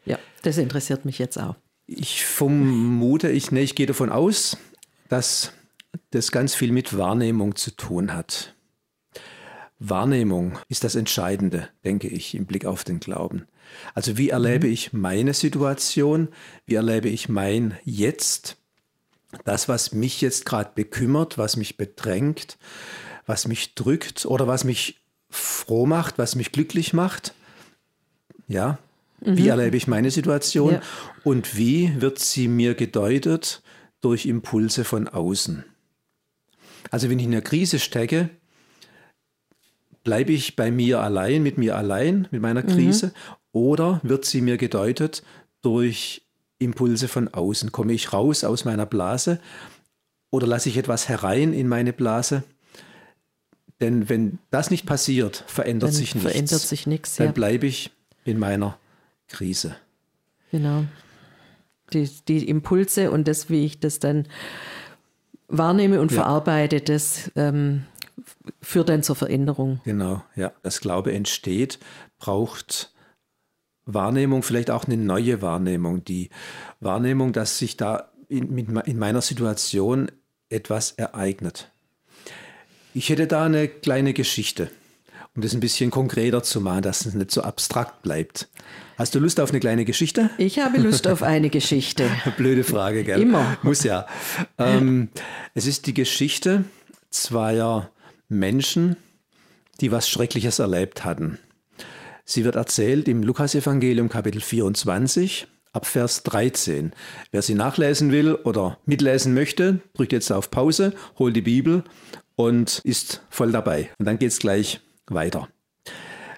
[0.05, 1.55] Ja, das interessiert mich jetzt auch.
[1.85, 4.57] Ich vermute, ich, nee, ich gehe davon aus,
[5.09, 5.53] dass
[6.11, 8.55] das ganz viel mit Wahrnehmung zu tun hat.
[9.79, 13.47] Wahrnehmung ist das Entscheidende, denke ich, im Blick auf den Glauben.
[13.93, 14.73] Also wie erlebe mhm.
[14.73, 16.29] ich meine Situation?
[16.65, 18.57] Wie erlebe ich mein Jetzt?
[19.45, 22.57] Das, was mich jetzt gerade bekümmert, was mich bedrängt,
[23.25, 27.33] was mich drückt oder was mich froh macht, was mich glücklich macht.
[28.47, 28.77] Ja,
[29.25, 29.37] mhm.
[29.37, 30.81] wie erlebe ich meine Situation ja.
[31.23, 33.61] und wie wird sie mir gedeutet
[34.01, 35.63] durch Impulse von außen?
[36.91, 38.29] Also wenn ich in einer Krise stecke,
[40.03, 43.11] bleibe ich bei mir allein, mit mir allein, mit meiner Krise, mhm.
[43.51, 45.23] oder wird sie mir gedeutet
[45.61, 46.23] durch
[46.59, 47.71] Impulse von außen?
[47.71, 49.39] Komme ich raus aus meiner Blase
[50.29, 52.43] oder lasse ich etwas herein in meine Blase?
[53.81, 56.31] Denn wenn das nicht passiert, verändert Dann sich nichts.
[56.31, 57.15] Verändert sich nichts.
[57.15, 57.31] Dann ja.
[57.33, 57.91] bleibe ich
[58.23, 58.77] in meiner
[59.33, 59.75] Krise.
[60.51, 60.85] Genau.
[61.91, 64.27] Die, die Impulse und das, wie ich das dann
[65.49, 66.21] wahrnehme und ja.
[66.21, 67.83] verarbeite, das ähm,
[68.61, 69.81] führt dann zur Veränderung.
[69.83, 70.53] Genau, ja.
[70.63, 71.79] Das Glaube entsteht,
[72.17, 72.93] braucht
[73.85, 76.05] Wahrnehmung, vielleicht auch eine neue Wahrnehmung.
[76.05, 76.29] Die
[76.79, 80.09] Wahrnehmung, dass sich da in, in meiner Situation
[80.49, 81.69] etwas ereignet.
[82.93, 84.69] Ich hätte da eine kleine Geschichte,
[85.35, 88.49] um das ein bisschen konkreter zu machen, dass es nicht so abstrakt bleibt.
[88.97, 90.29] Hast du Lust auf eine kleine Geschichte?
[90.37, 92.09] Ich habe Lust auf eine Geschichte.
[92.37, 93.21] Blöde Frage, gell?
[93.21, 93.57] Immer.
[93.63, 94.05] Muss ja.
[94.59, 95.09] Ähm,
[95.55, 96.65] es ist die Geschichte
[97.09, 97.89] zweier
[98.29, 98.95] Menschen,
[99.81, 101.39] die was Schreckliches erlebt hatten.
[102.25, 106.93] Sie wird erzählt im Lukasevangelium Kapitel 24 ab Vers 13.
[107.31, 111.83] Wer sie nachlesen will oder mitlesen möchte, drückt jetzt auf Pause, holt die Bibel
[112.35, 113.89] und ist voll dabei.
[113.97, 115.49] Und dann geht es gleich weiter.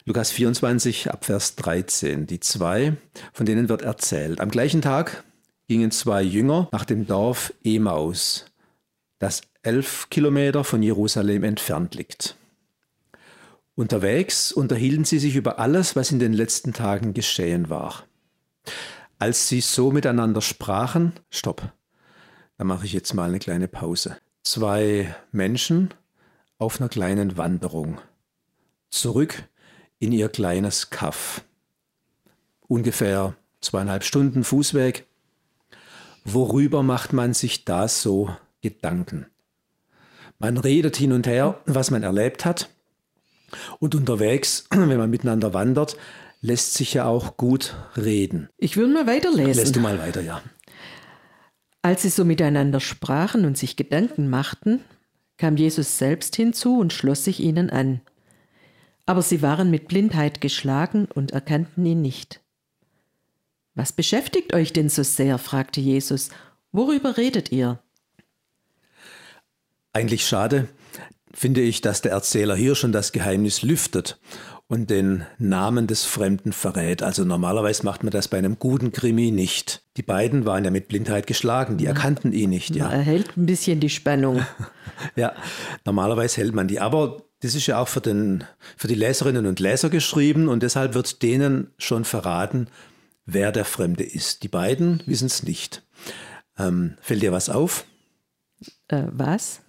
[0.05, 2.27] Lukas 24 ab Vers 13.
[2.27, 2.95] Die zwei,
[3.33, 4.39] von denen wird erzählt.
[4.39, 5.23] Am gleichen Tag
[5.67, 8.45] gingen zwei Jünger nach dem Dorf Emaus,
[9.19, 12.35] das elf Kilometer von Jerusalem entfernt liegt.
[13.73, 18.03] Unterwegs unterhielten sie sich über alles, was in den letzten Tagen geschehen war.
[19.17, 21.71] Als sie so miteinander sprachen, stopp,
[22.57, 24.17] da mache ich jetzt mal eine kleine Pause.
[24.43, 25.93] Zwei Menschen
[26.57, 27.99] auf einer kleinen Wanderung.
[28.95, 29.43] Zurück
[29.99, 31.43] in ihr kleines Kaff.
[32.61, 35.05] Ungefähr zweieinhalb Stunden Fußweg.
[36.23, 39.25] Worüber macht man sich da so Gedanken?
[40.39, 42.69] Man redet hin und her, was man erlebt hat.
[43.79, 45.97] Und unterwegs, wenn man miteinander wandert,
[46.39, 48.47] lässt sich ja auch gut reden.
[48.57, 49.55] Ich würde mal weiterlesen.
[49.55, 50.41] Lässt du mal weiter, ja.
[51.81, 54.79] Als sie so miteinander sprachen und sich Gedanken machten,
[55.35, 57.99] kam Jesus selbst hinzu und schloss sich ihnen an.
[59.05, 62.41] Aber sie waren mit Blindheit geschlagen und erkannten ihn nicht.
[63.75, 65.37] Was beschäftigt euch denn so sehr?
[65.37, 66.29] fragte Jesus.
[66.71, 67.79] Worüber redet ihr?
[69.93, 70.67] Eigentlich schade,
[71.33, 74.19] finde ich, dass der Erzähler hier schon das Geheimnis lüftet
[74.67, 77.03] und den Namen des Fremden verrät.
[77.03, 79.83] Also normalerweise macht man das bei einem guten Krimi nicht.
[79.97, 82.75] Die beiden waren ja mit Blindheit geschlagen, die erkannten ihn nicht.
[82.75, 82.89] Ja.
[82.89, 84.45] Er hält ein bisschen die Spannung.
[85.15, 85.33] ja,
[85.85, 86.79] normalerweise hält man die.
[86.79, 88.43] Aber das ist ja auch für, den,
[88.75, 92.67] für die Leserinnen und Leser geschrieben und deshalb wird denen schon verraten,
[93.27, 94.41] wer der Fremde ist.
[94.41, 95.83] Die beiden wissen es nicht.
[96.57, 97.85] Ähm, fällt dir was auf?
[98.87, 99.61] Äh, was?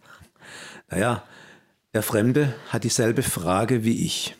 [0.91, 1.23] Naja,
[1.93, 4.37] der Fremde hat dieselbe Frage wie ich.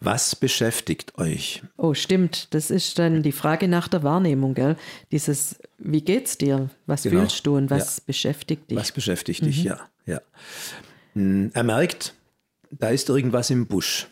[0.00, 1.62] Was beschäftigt euch?
[1.76, 2.52] Oh, stimmt.
[2.54, 4.76] Das ist dann die Frage nach der Wahrnehmung, gell?
[5.12, 6.70] Dieses, wie geht's dir?
[6.86, 7.20] Was genau.
[7.20, 8.02] fühlst du und was ja.
[8.06, 8.78] beschäftigt dich?
[8.78, 9.46] Was beschäftigt mhm.
[9.46, 10.20] dich, ja, ja.
[11.18, 12.14] Hm, er merkt,
[12.70, 14.06] da ist irgendwas im Busch.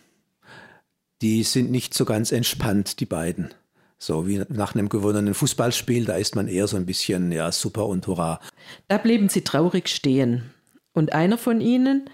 [1.23, 3.55] Die sind nicht so ganz entspannt, die beiden.
[3.97, 7.87] So wie nach einem gewonnenen Fußballspiel, da ist man eher so ein bisschen, ja, super
[7.87, 8.41] und hurra.
[8.89, 10.53] Da blieben sie traurig stehen.
[10.93, 12.11] Und einer von ihnen,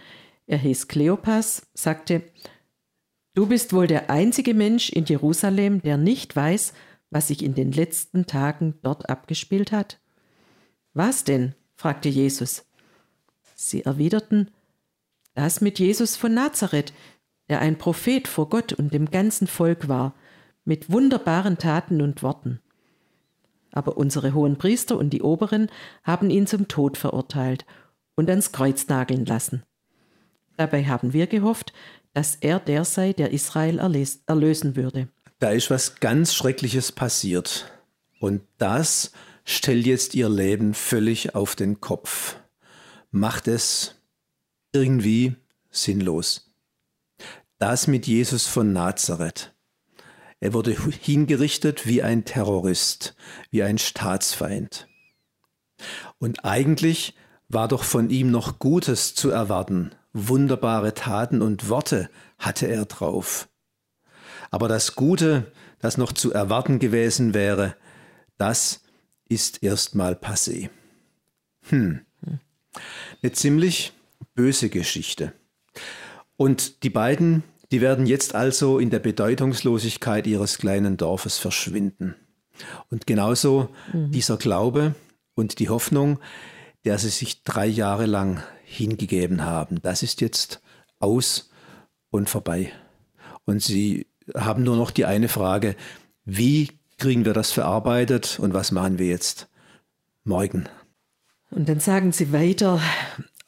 [0.46, 2.22] er hieß Kleopas, sagte,
[3.34, 6.74] Du bist wohl der einzige Mensch in Jerusalem, der nicht weiß,
[7.08, 10.00] was sich in den letzten Tagen dort abgespielt hat.
[10.92, 11.54] Was denn?
[11.76, 12.66] fragte Jesus.
[13.54, 14.50] Sie erwiderten,
[15.34, 16.92] das mit Jesus von Nazareth,
[17.48, 20.14] der ein Prophet vor Gott und dem ganzen Volk war,
[20.64, 22.60] mit wunderbaren Taten und Worten.
[23.72, 25.70] Aber unsere hohen Priester und die Oberen
[26.04, 27.64] haben ihn zum Tod verurteilt
[28.14, 29.62] und ans Kreuz nageln lassen.
[30.56, 31.72] Dabei haben wir gehofft,
[32.12, 33.78] dass er der sei, der Israel
[34.26, 35.08] erlösen würde.
[35.38, 37.72] Da ist was ganz Schreckliches passiert.
[38.20, 39.12] Und das
[39.44, 42.36] stellt jetzt ihr Leben völlig auf den Kopf.
[43.10, 44.01] Macht es
[44.72, 45.36] irgendwie
[45.70, 46.52] sinnlos.
[47.58, 49.54] Das mit Jesus von Nazareth.
[50.40, 53.14] Er wurde hingerichtet wie ein Terrorist,
[53.50, 54.88] wie ein Staatsfeind.
[56.18, 57.14] Und eigentlich
[57.48, 59.94] war doch von ihm noch Gutes zu erwarten.
[60.12, 63.48] Wunderbare Taten und Worte hatte er drauf.
[64.50, 67.76] Aber das Gute, das noch zu erwarten gewesen wäre,
[68.36, 68.82] das
[69.28, 70.70] ist erstmal passé.
[71.68, 72.04] Hm.
[73.22, 73.92] Eine ziemlich
[74.34, 75.32] böse Geschichte.
[76.36, 82.14] Und die beiden, die werden jetzt also in der Bedeutungslosigkeit ihres kleinen Dorfes verschwinden.
[82.90, 84.10] Und genauso mhm.
[84.10, 84.94] dieser Glaube
[85.34, 86.18] und die Hoffnung,
[86.84, 90.62] der sie sich drei Jahre lang hingegeben haben, das ist jetzt
[90.98, 91.50] aus
[92.10, 92.72] und vorbei.
[93.44, 95.76] Und sie haben nur noch die eine Frage,
[96.24, 99.48] wie kriegen wir das verarbeitet und was machen wir jetzt
[100.24, 100.68] morgen?
[101.50, 102.80] Und dann sagen sie weiter,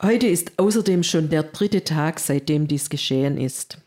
[0.02, 3.78] heute ist außerdem schon der dritte Tag, seitdem dies geschehen ist.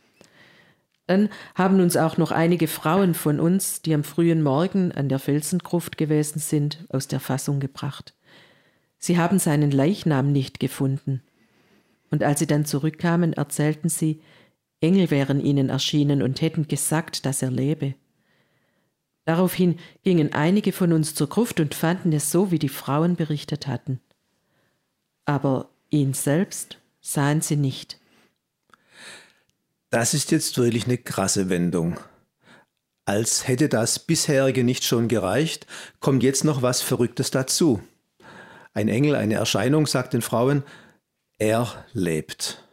[1.08, 5.20] Dann haben uns auch noch einige Frauen von uns, die am frühen Morgen an der
[5.20, 8.14] Felsengruft gewesen sind, aus der Fassung gebracht.
[9.00, 11.22] Sie haben seinen Leichnam nicht gefunden.
[12.12, 14.22] Und als sie dann zurückkamen, erzählten sie,
[14.82, 17.96] Engel wären ihnen erschienen und hätten gesagt, dass er lebe.
[19.26, 23.68] Daraufhin gingen einige von uns zur Gruft und fanden es so, wie die Frauen berichtet
[23.68, 24.00] hatten.
[25.26, 28.00] Aber ihn selbst sahen sie nicht.
[29.90, 32.00] Das ist jetzt wirklich eine krasse Wendung.
[33.06, 35.66] Als hätte das bisherige nicht schon gereicht,
[36.02, 37.82] kommt jetzt noch was Verrücktes dazu.
[38.74, 40.64] Ein Engel, eine Erscheinung sagt den Frauen,
[41.38, 42.64] er lebt.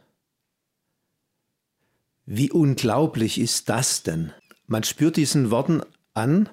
[2.26, 4.32] Wie unglaublich ist das denn?
[4.66, 5.82] Man spürt diesen Worten
[6.14, 6.48] an,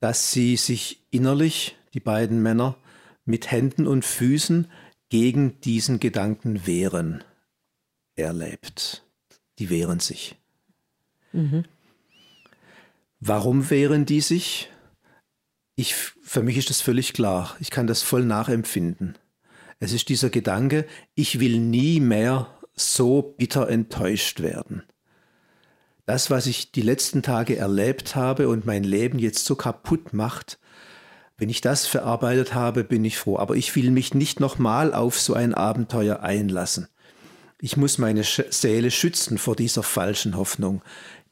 [0.00, 2.76] dass sie sich innerlich, die beiden Männer,
[3.24, 4.70] mit Händen und Füßen
[5.12, 7.22] gegen diesen Gedanken wehren.
[8.16, 9.04] Er lebt.
[9.58, 10.36] Die wehren sich.
[11.32, 11.66] Mhm.
[13.20, 14.70] Warum wehren die sich?
[15.74, 17.54] Ich, für mich ist das völlig klar.
[17.60, 19.18] Ich kann das voll nachempfinden.
[19.80, 24.82] Es ist dieser Gedanke, ich will nie mehr so bitter enttäuscht werden.
[26.06, 30.58] Das, was ich die letzten Tage erlebt habe und mein Leben jetzt so kaputt macht,
[31.42, 33.36] wenn ich das verarbeitet habe, bin ich froh.
[33.36, 36.86] Aber ich will mich nicht nochmal auf so ein Abenteuer einlassen.
[37.60, 40.82] Ich muss meine Seele schützen vor dieser falschen Hoffnung.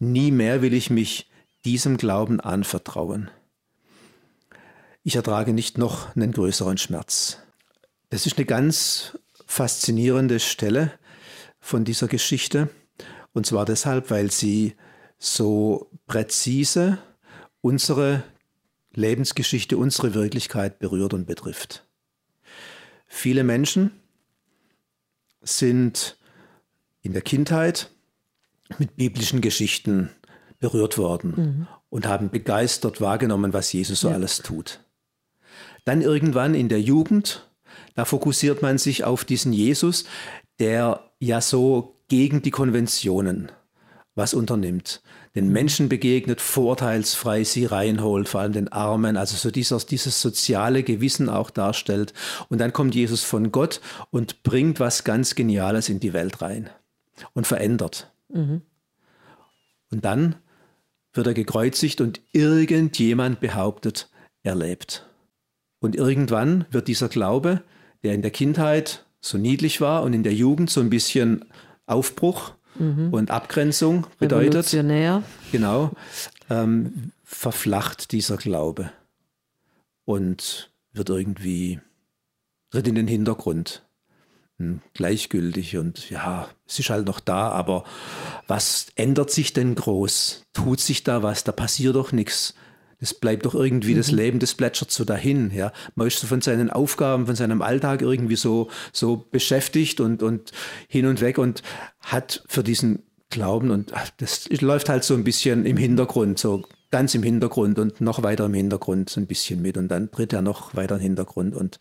[0.01, 1.31] Nie mehr will ich mich
[1.65, 3.31] diesem Glauben anvertrauen.
[5.05, 7.39] Ich ertrage nicht noch einen größeren Schmerz.
[8.09, 10.91] Das ist eine ganz faszinierende Stelle
[11.61, 12.69] von dieser Geschichte.
[13.33, 14.75] Und zwar deshalb, weil sie
[15.21, 16.99] so präzise
[17.61, 18.25] unsere
[18.95, 21.87] Lebensgeschichte, unsere Wirklichkeit berührt und betrifft.
[23.07, 23.93] Viele Menschen
[25.43, 26.17] sind
[27.03, 27.91] in der Kindheit
[28.79, 30.11] mit biblischen Geschichten
[30.59, 31.67] berührt worden mhm.
[31.89, 34.15] und haben begeistert wahrgenommen, was Jesus so ja.
[34.15, 34.81] alles tut.
[35.85, 37.49] Dann irgendwann in der Jugend,
[37.95, 40.05] da fokussiert man sich auf diesen Jesus,
[40.59, 43.51] der ja so gegen die Konventionen
[44.15, 45.03] was unternimmt,
[45.35, 45.49] den.
[45.53, 51.29] Menschen begegnet, vorurteilsfrei sie reinholt, vor allem den Armen, also so dieses, dieses soziale Gewissen
[51.29, 52.13] auch darstellt.
[52.49, 56.71] Und dann kommt Jesus von Gott und bringt was ganz Geniales in die Welt rein
[57.35, 58.13] und verändert.
[58.29, 58.63] Mhm.
[59.91, 60.37] Und dann
[61.13, 64.09] wird er gekreuzigt und irgendjemand behauptet,
[64.43, 65.07] er lebt.
[65.81, 67.63] Und irgendwann wird dieser Glaube,
[68.03, 71.45] der in der Kindheit so niedlich war und in der Jugend so ein bisschen
[71.87, 73.13] Aufbruch mhm.
[73.13, 74.49] und Abgrenzung bedeutet.
[74.49, 75.23] Revolutionär.
[75.53, 75.93] Genau.
[76.49, 78.91] Ähm, verflacht dieser Glaube
[80.05, 81.81] und wird irgendwie,
[82.71, 83.83] tritt in den Hintergrund.
[84.59, 87.85] Hm, gleichgültig und ja, es ist halt noch da, aber
[88.47, 90.43] was ändert sich denn groß?
[90.53, 91.45] Tut sich da was?
[91.45, 92.55] Da passiert doch nichts.
[93.01, 93.99] Das bleibt doch irgendwie, mhm.
[93.99, 95.51] das Leben, das plätschert so dahin.
[95.55, 95.73] Ja.
[95.95, 100.53] Man ist so von seinen Aufgaben, von seinem Alltag irgendwie so, so beschäftigt und, und
[100.89, 101.63] hin und weg und
[102.01, 107.15] hat für diesen Glauben und das läuft halt so ein bisschen im Hintergrund, so ganz
[107.15, 110.43] im Hintergrund und noch weiter im Hintergrund so ein bisschen mit und dann tritt er
[110.43, 111.79] noch weiter im Hintergrund und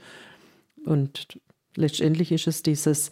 [0.86, 1.40] und
[1.76, 3.10] letztendlich ist es dieses,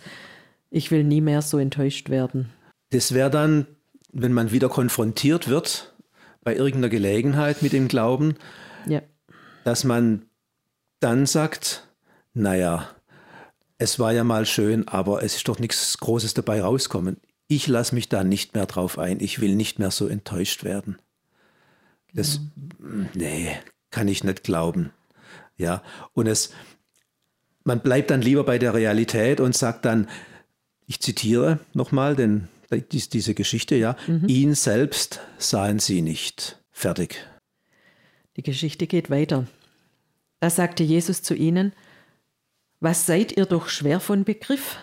[0.70, 2.50] ich will nie mehr so enttäuscht werden.
[2.92, 3.66] Das wäre dann
[4.12, 5.94] wenn man wieder konfrontiert wird
[6.48, 8.38] bei irgendeiner Gelegenheit mit dem Glauben,
[8.86, 9.02] ja.
[9.66, 10.28] dass man
[11.02, 11.90] dann sagt,
[12.34, 12.88] naja,
[13.78, 17.18] es war ja mal schön, aber es ist doch nichts Großes dabei rauskommen.
[17.50, 19.20] Ich lasse mich da nicht mehr drauf ein.
[19.20, 21.00] Ich will nicht mehr so enttäuscht werden.
[22.14, 22.40] Das,
[22.80, 23.10] mhm.
[23.14, 23.58] nee,
[23.92, 24.92] kann ich nicht glauben.
[25.58, 25.84] Ja,
[26.14, 26.54] und es,
[27.66, 30.08] man bleibt dann lieber bei der Realität und sagt dann,
[30.86, 32.16] ich zitiere nochmal
[32.72, 34.28] denn diese Geschichte, ja, mhm.
[34.28, 36.62] ihn selbst sahen sie nicht.
[36.72, 37.26] Fertig.
[38.36, 39.48] Die Geschichte geht weiter.
[40.40, 41.74] Da sagte Jesus zu ihnen,
[42.80, 44.78] was seid ihr doch schwer von Begriff?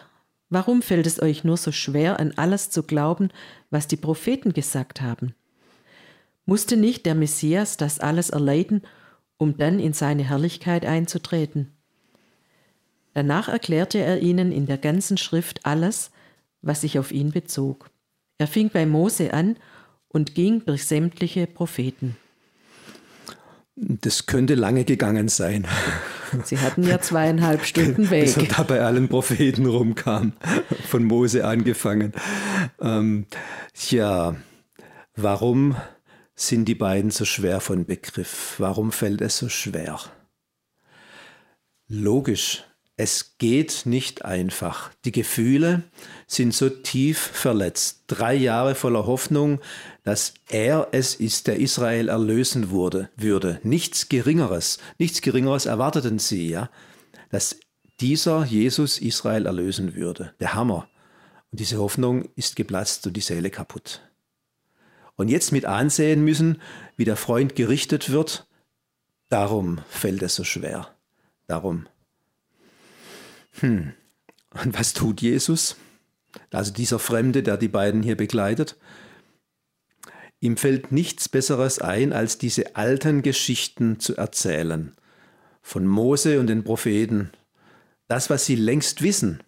[0.51, 3.31] Warum fällt es euch nur so schwer, an alles zu glauben,
[3.70, 5.35] was die Propheten gesagt haben?
[6.47, 8.83] Musste nicht der Messias das alles erleiden,
[9.37, 11.73] um dann in seine Herrlichkeit einzutreten?
[13.14, 16.11] Danach erklärte er ihnen in der ganzen Schrift alles,
[16.64, 17.90] was sich auf ihn bezog.
[18.38, 19.57] Er fing bei Mose an
[20.09, 22.16] und ging durch sämtliche Propheten.
[23.77, 25.66] Das könnte lange gegangen sein.
[26.44, 28.24] Sie hatten ja zweieinhalb Stunden Weg.
[28.24, 30.33] Bis er da bei allen Propheten rumkam,
[30.88, 32.12] von Mose angefangen.
[32.81, 33.27] Ähm,
[33.90, 34.37] ja,
[35.16, 35.77] warum
[36.37, 38.55] sind die beiden so schwer von Begriff?
[38.59, 39.98] Warum fällt es so schwer?
[41.88, 42.64] Logisch,
[42.96, 44.92] es geht nicht einfach.
[45.04, 45.83] Die Gefühle
[46.28, 48.04] sind so tief verletzt.
[48.07, 49.61] Drei Jahre voller Hoffnung,
[50.04, 53.59] dass er es ist, der Israel erlösen wurde, würde.
[53.64, 56.70] Nichts Geringeres, nichts Geringeres erwarteten sie, ja,
[57.30, 57.57] dass
[58.00, 60.35] dieser Jesus Israel erlösen würde.
[60.38, 60.88] Der Hammer.
[61.50, 64.02] Und diese Hoffnung ist geplatzt und die Seele kaputt.
[65.16, 66.61] Und jetzt mit ansehen müssen,
[66.96, 68.46] wie der Freund gerichtet wird,
[69.30, 70.88] darum fällt es so schwer.
[71.46, 71.87] Darum
[73.60, 73.92] hm.
[74.62, 75.76] Und was tut Jesus?
[76.50, 78.76] Also dieser Fremde, der die beiden hier begleitet.
[80.40, 84.94] Ihm fällt nichts Besseres ein, als diese alten Geschichten zu erzählen.
[85.62, 87.30] Von Mose und den Propheten.
[88.08, 89.42] Das, was sie längst wissen.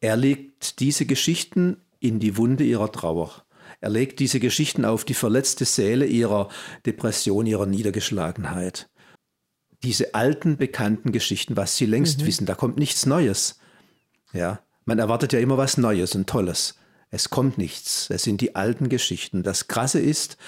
[0.00, 3.44] Er legt diese Geschichten in die Wunde ihrer Trauer.
[3.80, 6.48] Er legt diese Geschichten auf die verletzte Seele ihrer
[6.86, 8.88] Depression, ihrer Niedergeschlagenheit
[9.82, 12.26] diese alten, bekannten Geschichten, was sie längst mhm.
[12.26, 12.46] wissen.
[12.46, 13.58] Da kommt nichts Neues.
[14.32, 16.76] Ja, man erwartet ja immer was Neues und Tolles.
[17.10, 18.08] Es kommt nichts.
[18.10, 19.42] Es sind die alten Geschichten.
[19.42, 20.38] Das Krasse ist,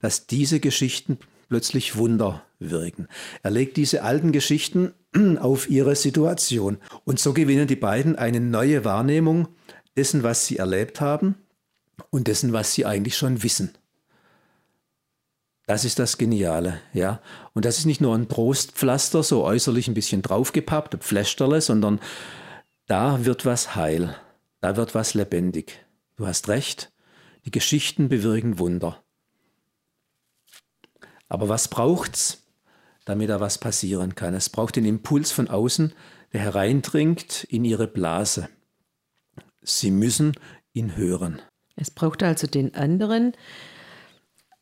[0.00, 3.08] dass diese Geschichten plötzlich Wunder wirken.
[3.42, 4.92] Er legt diese alten Geschichten
[5.40, 6.78] auf ihre Situation.
[7.04, 9.48] Und so gewinnen die beiden eine neue Wahrnehmung
[9.96, 11.36] dessen, was sie erlebt haben
[12.10, 13.72] und dessen, was sie eigentlich schon wissen.
[15.66, 17.20] Das ist das Geniale, ja.
[17.54, 22.00] Und das ist nicht nur ein Trostpflaster, so äußerlich ein bisschen draufgepappt, Pflästerle, sondern
[22.86, 24.14] da wird was heil,
[24.60, 25.84] da wird was lebendig.
[26.16, 26.92] Du hast recht,
[27.46, 29.02] die Geschichten bewirken Wunder.
[31.28, 32.42] Aber was braucht's,
[33.06, 34.34] damit da was passieren kann?
[34.34, 35.94] Es braucht den Impuls von außen,
[36.34, 38.48] der hereindringt in ihre Blase.
[39.62, 40.34] Sie müssen
[40.74, 41.40] ihn hören.
[41.76, 43.32] Es braucht also den anderen,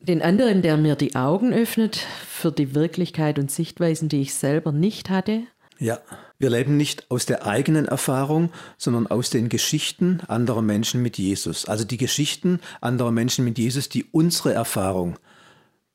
[0.03, 1.95] den anderen, der mir die Augen öffnet
[2.27, 5.43] für die Wirklichkeit und Sichtweisen, die ich selber nicht hatte.
[5.79, 5.99] Ja,
[6.37, 11.65] wir leben nicht aus der eigenen Erfahrung, sondern aus den Geschichten anderer Menschen mit Jesus.
[11.65, 15.17] Also die Geschichten anderer Menschen mit Jesus, die unsere Erfahrung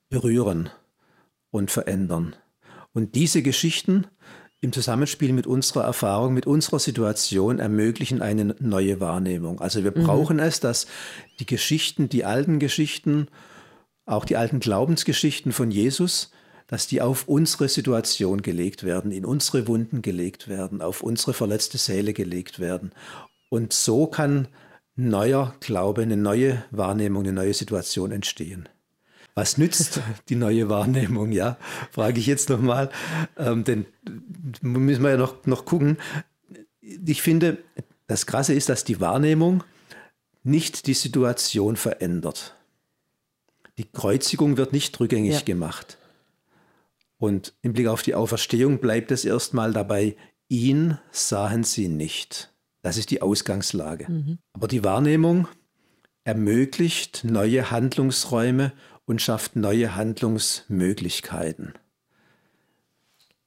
[0.08, 0.70] berühren
[1.50, 2.34] und verändern.
[2.92, 4.06] Und diese Geschichten
[4.60, 9.60] im Zusammenspiel mit unserer Erfahrung, mit unserer Situation ermöglichen eine neue Wahrnehmung.
[9.60, 10.04] Also wir mhm.
[10.04, 10.86] brauchen es, dass
[11.38, 13.28] die Geschichten, die alten Geschichten
[14.08, 16.30] auch die alten Glaubensgeschichten von Jesus,
[16.66, 21.78] dass die auf unsere Situation gelegt werden, in unsere Wunden gelegt werden, auf unsere verletzte
[21.78, 22.92] Seele gelegt werden.
[23.48, 24.48] Und so kann
[24.96, 28.68] neuer Glaube, eine neue Wahrnehmung, eine neue Situation entstehen.
[29.34, 31.32] Was nützt die neue Wahrnehmung?
[31.32, 31.58] Ja,
[31.90, 32.90] frage ich jetzt nochmal.
[33.36, 33.86] Ähm, denn
[34.60, 35.98] müssen wir ja noch, noch gucken.
[36.80, 37.58] Ich finde,
[38.06, 39.64] das Krasse ist, dass die Wahrnehmung
[40.44, 42.57] nicht die Situation verändert.
[43.78, 45.40] Die Kreuzigung wird nicht rückgängig ja.
[45.40, 45.98] gemacht.
[47.16, 50.16] Und im Blick auf die Auferstehung bleibt es erstmal dabei,
[50.48, 52.52] ihn sahen sie nicht.
[52.82, 54.10] Das ist die Ausgangslage.
[54.10, 54.38] Mhm.
[54.52, 55.48] Aber die Wahrnehmung
[56.24, 58.72] ermöglicht neue Handlungsräume
[59.04, 61.74] und schafft neue Handlungsmöglichkeiten.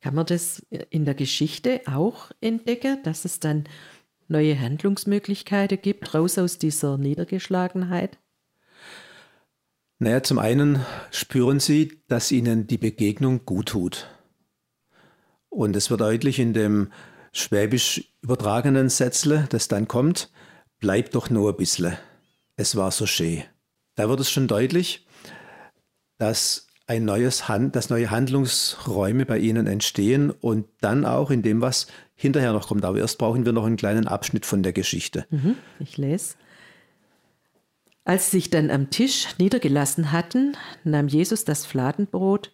[0.02, 3.66] Kann man das in der Geschichte auch entdecken, dass es dann
[4.28, 8.18] neue Handlungsmöglichkeiten gibt, raus aus dieser Niedergeschlagenheit?
[10.02, 14.08] Naja, zum einen spüren sie, dass ihnen die Begegnung gut tut.
[15.50, 16.92] Und es wird deutlich in dem
[17.34, 20.32] schwäbisch übertragenen Sätzle, das dann kommt,
[20.80, 21.98] bleib doch nur ein bisschen.
[22.56, 23.44] Es war so schön.
[23.94, 25.06] da wird es schon deutlich,
[26.18, 31.62] dass ein neues Hand, dass neue Handlungsräume bei ihnen entstehen und dann auch in dem,
[31.62, 31.86] was
[32.16, 32.86] hinterher noch kommt.
[32.86, 35.28] Aber erst brauchen wir noch einen kleinen Abschnitt von der Geschichte.
[35.30, 36.34] Mhm, ich lese.
[38.04, 42.52] Als sie sich dann am Tisch niedergelassen hatten, nahm Jesus das Fladenbrot,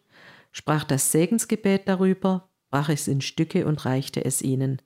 [0.52, 4.82] sprach das Segensgebet darüber, brach es in Stücke und reichte es ihnen.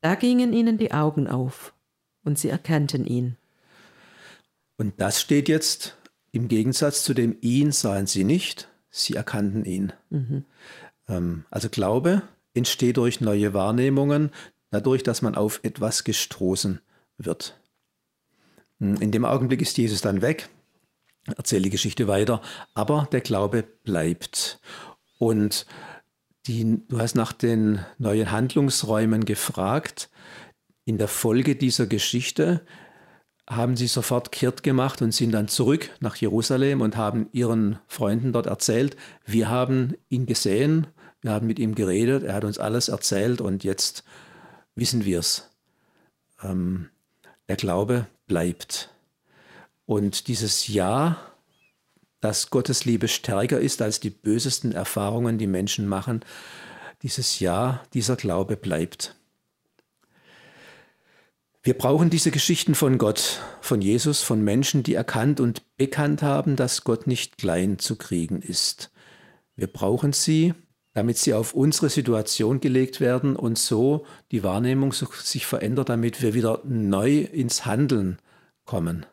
[0.00, 1.74] Da gingen ihnen die Augen auf
[2.24, 3.36] und sie erkannten ihn.
[4.76, 5.96] Und das steht jetzt
[6.32, 9.92] im Gegensatz zu dem ihn sahen sie nicht, sie erkannten ihn.
[10.10, 10.44] Mhm.
[11.08, 12.22] Ähm, also Glaube
[12.54, 14.30] entsteht durch neue Wahrnehmungen,
[14.70, 16.80] dadurch, dass man auf etwas gestoßen
[17.18, 17.59] wird.
[18.80, 20.48] Hm, in dem Augenblick ist Jesus dann weg,
[21.36, 22.42] erzähle die Geschichte weiter,
[22.74, 24.60] aber der Glaube bleibt.
[25.18, 25.66] Und
[26.46, 30.10] die, du hast nach den neuen Handlungsräumen gefragt.
[30.84, 32.62] In der Folge dieser Geschichte
[33.48, 38.32] haben sie sofort kehrt gemacht und sind dann zurück nach Jerusalem und haben ihren Freunden
[38.32, 40.86] dort erzählt, wir haben ihn gesehen,
[41.20, 44.04] wir haben mit ihm geredet, er hat uns alles erzählt und jetzt
[44.76, 45.50] wissen wir es.
[46.42, 46.90] Ähm,
[47.48, 48.90] der Glaube bleibt.
[49.86, 51.18] Und dieses Ja,
[52.20, 56.20] dass Gottes Liebe stärker ist als die bösesten Erfahrungen, die Menschen machen,
[57.02, 59.16] dieses Ja, dieser Glaube bleibt.
[61.64, 66.54] Wir brauchen diese Geschichten von Gott, von Jesus, von Menschen, die erkannt und bekannt haben,
[66.54, 68.92] dass Gott nicht klein zu kriegen ist.
[69.56, 70.54] Wir brauchen sie,
[71.00, 76.34] damit sie auf unsere Situation gelegt werden und so die Wahrnehmung sich verändert, damit wir
[76.34, 78.18] wieder neu ins Handeln
[78.66, 79.06] kommen.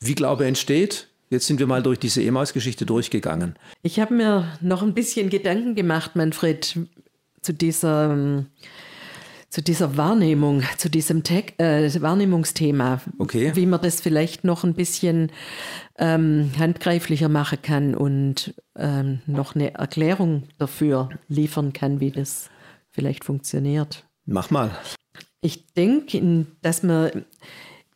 [0.00, 3.56] Wie Glaube entsteht, Jetzt sind wir mal durch diese Emaus-Geschichte durchgegangen.
[3.82, 6.78] Ich habe mir noch ein bisschen Gedanken gemacht, Manfred,
[7.40, 8.46] zu dieser ähm,
[9.54, 13.52] zu dieser Wahrnehmung, zu diesem Tech, äh, Wahrnehmungsthema, okay.
[13.54, 15.30] wie man das vielleicht noch ein bisschen
[15.96, 22.50] ähm, handgreiflicher machen kann und ähm, noch eine Erklärung dafür liefern kann, wie das
[22.90, 24.04] vielleicht funktioniert.
[24.26, 24.72] Mach mal.
[25.40, 27.24] Ich denke, dass man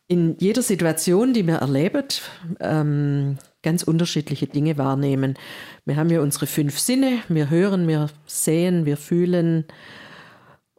[0.07, 2.21] in jeder Situation, die man erlebt,
[2.61, 5.37] ähm, ganz unterschiedliche Dinge wahrnehmen.
[5.83, 9.65] Wir haben ja unsere fünf Sinne, wir hören, wir sehen, wir fühlen,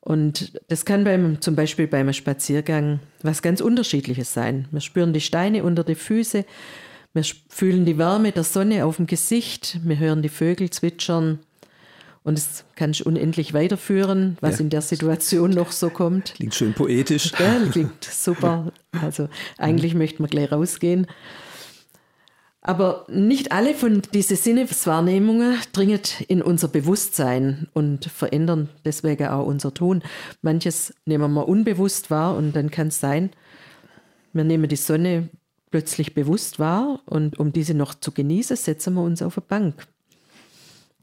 [0.01, 4.67] und das kann beim, zum Beispiel beim Spaziergang was ganz Unterschiedliches sein.
[4.71, 6.45] Wir spüren die Steine unter den Füßen,
[7.13, 11.41] wir fühlen die Wärme der Sonne auf dem Gesicht, wir hören die Vögel zwitschern.
[12.23, 14.65] Und es kann ich unendlich weiterführen, was ja.
[14.65, 16.35] in der Situation noch so kommt.
[16.35, 17.33] Klingt schön poetisch.
[17.39, 18.73] Ja, klingt super.
[19.01, 20.01] Also eigentlich mhm.
[20.01, 21.07] möchte man gleich rausgehen.
[22.63, 29.73] Aber nicht alle von diesen Sinneswahrnehmungen dringen in unser Bewusstsein und verändern deswegen auch unser
[29.73, 30.03] Tun.
[30.43, 33.31] Manches nehmen wir unbewusst wahr und dann kann es sein,
[34.33, 35.29] wir nehmen die Sonne
[35.71, 39.87] plötzlich bewusst wahr und um diese noch zu genießen, setzen wir uns auf eine Bank.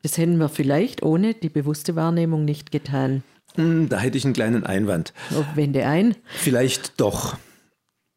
[0.03, 3.24] Das hätten wir vielleicht ohne die bewusste Wahrnehmung nicht getan.
[3.55, 5.14] Hm, da hätte ich einen kleinen Einwand.
[5.55, 6.16] Wende ein.
[6.28, 7.38] Vielleicht doch.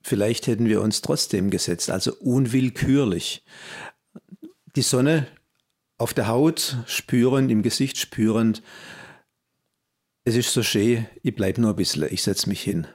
[0.02, 3.44] Vielleicht hätten wir uns trotzdem gesetzt, also unwillkürlich.
[4.76, 5.26] Die Sonne
[5.98, 8.62] auf der Haut spürend, im Gesicht spürend.
[10.24, 12.86] Es ist so schön, ich bleibe nur ein bisschen, ich setze mich hin.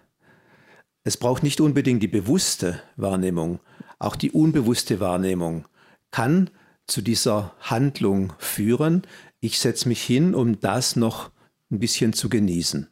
[1.03, 3.59] Es braucht nicht unbedingt die bewusste Wahrnehmung,
[3.99, 5.67] auch die unbewusste Wahrnehmung
[6.09, 6.49] kann
[6.87, 9.03] zu dieser Handlung führen.
[9.39, 11.31] Ich setze mich hin, um das noch
[11.69, 12.89] ein bisschen zu genießen.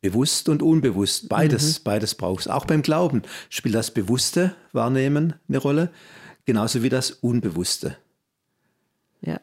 [0.00, 1.84] Bewusst und unbewusst, beides, mhm.
[1.84, 2.48] beides brauchst.
[2.48, 5.90] Auch beim Glauben spielt das bewusste Wahrnehmen eine Rolle,
[6.44, 7.96] genauso wie das unbewusste.
[9.20, 9.40] Ja,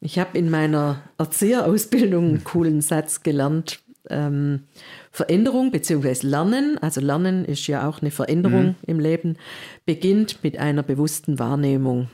[0.00, 3.80] ich habe in meiner Erzieherausbildung einen coolen Satz gelernt.
[4.08, 4.64] Ähm,
[5.10, 6.24] Veränderung bzw.
[6.24, 8.74] Lernen, also Lernen ist ja auch eine Veränderung mhm.
[8.86, 9.36] im Leben,
[9.84, 12.08] beginnt mit einer bewussten Wahrnehmung.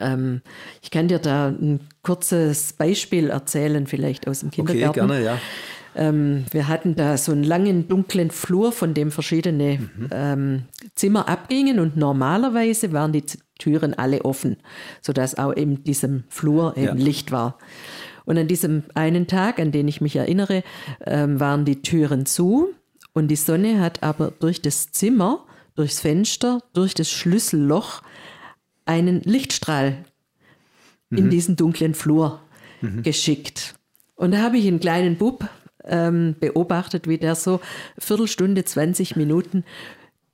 [0.00, 0.42] Ähm,
[0.82, 5.00] ich kann dir da ein kurzes Beispiel erzählen, vielleicht aus dem Kindergarten.
[5.00, 5.38] Okay, gerne, ja.
[5.94, 10.08] Ähm, wir hatten da so einen langen, dunklen Flur, von dem verschiedene mhm.
[10.10, 10.62] ähm,
[10.94, 13.24] Zimmer abgingen und normalerweise waren die
[13.58, 14.56] Türen alle offen,
[15.00, 17.04] sodass auch in diesem Flur eben ja.
[17.04, 17.58] Licht war.
[18.24, 20.62] Und an diesem einen Tag, an den ich mich erinnere,
[21.04, 22.68] ähm, waren die Türen zu
[23.12, 28.02] und die Sonne hat aber durch das Zimmer, durchs Fenster, durch das Schlüsselloch
[28.84, 30.04] einen Lichtstrahl
[31.10, 31.18] mhm.
[31.18, 32.40] in diesen dunklen Flur
[32.80, 33.02] mhm.
[33.02, 33.74] geschickt.
[34.14, 35.48] Und da habe ich einen kleinen Bub
[35.84, 37.60] ähm, beobachtet, wie der so
[37.98, 39.64] Viertelstunde, 20 Minuten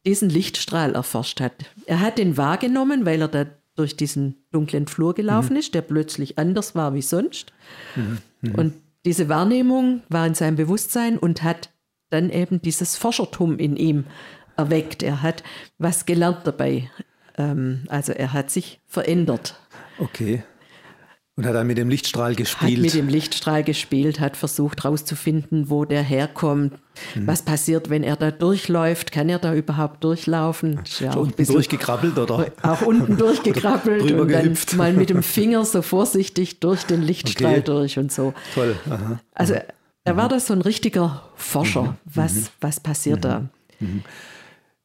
[0.06, 1.52] diesen Lichtstrahl erforscht hat.
[1.86, 5.60] Er hat den wahrgenommen, weil er da durch diesen dunklen Flur gelaufen mhm.
[5.60, 7.52] ist, der plötzlich anders war wie sonst.
[7.94, 8.18] Mhm.
[8.40, 8.54] Mhm.
[8.54, 8.74] Und
[9.04, 11.70] diese Wahrnehmung war in seinem Bewusstsein und hat
[12.10, 14.04] dann eben dieses Forschertum in ihm
[14.56, 15.02] erweckt.
[15.02, 15.42] Er hat
[15.78, 16.90] was gelernt dabei.
[17.36, 19.60] Ähm, also er hat sich verändert.
[19.98, 20.42] Okay.
[21.38, 22.78] Und hat dann mit dem Lichtstrahl gespielt.
[22.78, 26.72] Hat mit dem Lichtstrahl gespielt, hat versucht herauszufinden, wo der herkommt,
[27.14, 27.28] mhm.
[27.28, 30.80] was passiert, wenn er da durchläuft, kann er da überhaupt durchlaufen?
[30.98, 32.50] Ja, auch unten durchgekrabbelt oder?
[32.62, 34.74] Auch unten durchgekrabbelt und dann gehüpft.
[34.74, 37.62] mal mit dem Finger so vorsichtig durch den Lichtstrahl Okay.
[37.62, 38.34] durch und so.
[38.52, 38.74] Toll.
[38.90, 39.20] Aha.
[39.32, 39.54] Also
[40.02, 41.96] da war das so ein richtiger Forscher.
[42.04, 43.48] Was, was passiert da?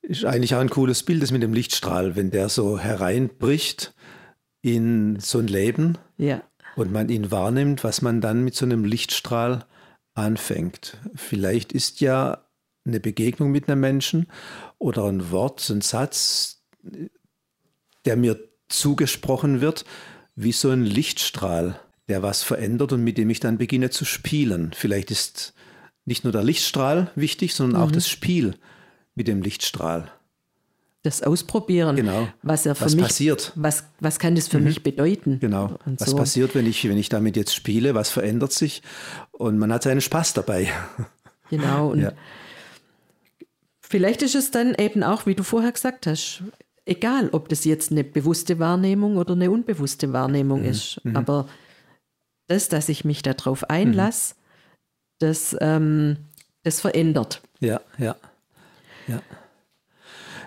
[0.03, 3.95] Ist eigentlich auch ein cooles Bild, das mit dem Lichtstrahl, wenn der so hereinbricht
[4.61, 6.41] in so ein Leben Ja.
[6.75, 9.65] und man ihn wahrnimmt, was man dann mit so einem Lichtstrahl
[10.13, 10.97] anfängt.
[11.15, 12.45] Vielleicht ist ja
[12.85, 14.27] eine Begegnung mit einem Menschen
[14.77, 16.63] oder ein Wort, ein Satz,
[18.05, 19.85] der mir zugesprochen wird,
[20.35, 24.71] wie so ein Lichtstrahl, der was verändert und mit dem ich dann beginne zu spielen.
[24.75, 25.53] Vielleicht ist
[26.05, 28.55] nicht nur der Lichtstrahl wichtig, sondern auch das Spiel
[29.15, 30.11] mit dem Lichtstrahl.
[31.03, 32.29] Das Ausprobieren, Genau.
[32.43, 33.51] was er für Was mich, passiert?
[33.55, 35.37] Was, was kann das für mich bedeuten?
[35.39, 35.77] Genau.
[35.85, 36.15] Und was so.
[36.17, 37.93] passiert, wenn ich, wenn ich damit jetzt spiele?
[37.93, 38.81] Was verändert sich?
[39.31, 40.69] Und man hat seinen Spaß dabei.
[41.49, 41.89] Genau.
[41.91, 42.13] Und Ja.
[43.81, 46.41] vielleicht ist es dann eben auch, wie du vorher gesagt hast,
[46.85, 50.65] egal, ob das jetzt eine bewusste Wahrnehmung oder eine unbewusste Wahrnehmung Mhm.
[50.69, 51.01] ist.
[51.13, 51.47] Aber
[52.47, 54.35] das, dass ich mich darauf einlasse,
[55.19, 56.17] das, ähm,
[56.63, 57.41] das verändert.
[57.59, 58.15] Ja, ja,
[59.07, 59.21] ja.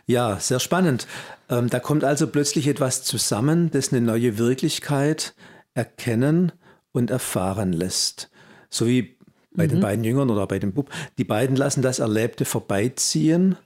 [0.07, 1.07] Ja, sehr spannend.
[1.49, 5.35] Ähm, da kommt also plötzlich etwas zusammen, das eine neue Wirklichkeit
[5.75, 6.53] erkennen
[6.93, 8.31] und erfahren lässt.
[8.71, 9.17] So wie
[9.57, 10.91] bei den beiden Jüngern oder bei dem Bub.
[11.19, 13.57] Die beiden lassen das Erlebte vorbeiziehen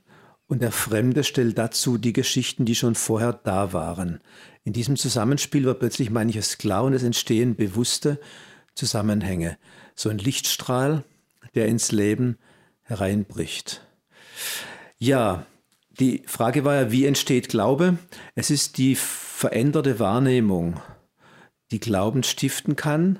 [0.47, 4.21] und der Fremde stellt dazu die Geschichten, die schon vorher da waren.
[4.63, 8.19] In diesem Zusammenspiel wird plötzlich manches klar und es entstehen bewusste
[8.73, 9.57] Zusammenhänge.
[9.95, 11.03] So ein Lichtstrahl,
[11.55, 12.37] der ins Leben
[12.83, 13.81] hereinbricht.
[14.97, 15.45] Ja,
[16.01, 17.97] die Frage war ja, wie entsteht Glaube?
[18.35, 20.81] Es ist die veränderte Wahrnehmung,
[21.69, 23.19] die Glauben stiften kann,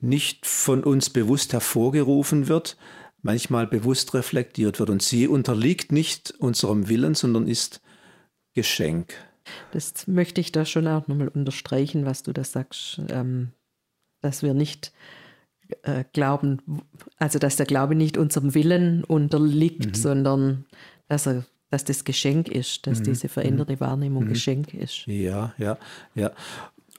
[0.00, 2.76] nicht von uns bewusst hervorgerufen wird,
[3.22, 4.90] manchmal bewusst reflektiert wird.
[4.90, 7.80] Und sie unterliegt nicht unserem Willen, sondern ist
[8.54, 9.14] Geschenk.
[9.72, 13.52] Das möchte ich da schon auch nochmal unterstreichen, was du da sagst, ähm,
[14.20, 14.92] dass wir nicht
[15.82, 16.82] äh, glauben,
[17.18, 20.66] also dass der Glaube nicht unserem Willen unterliegt, sondern
[21.06, 25.06] dass er dass das Geschenk ist, dass diese veränderte Wahrnehmung Geschenk ist.
[25.06, 25.78] Ja, ja,
[26.14, 26.32] ja.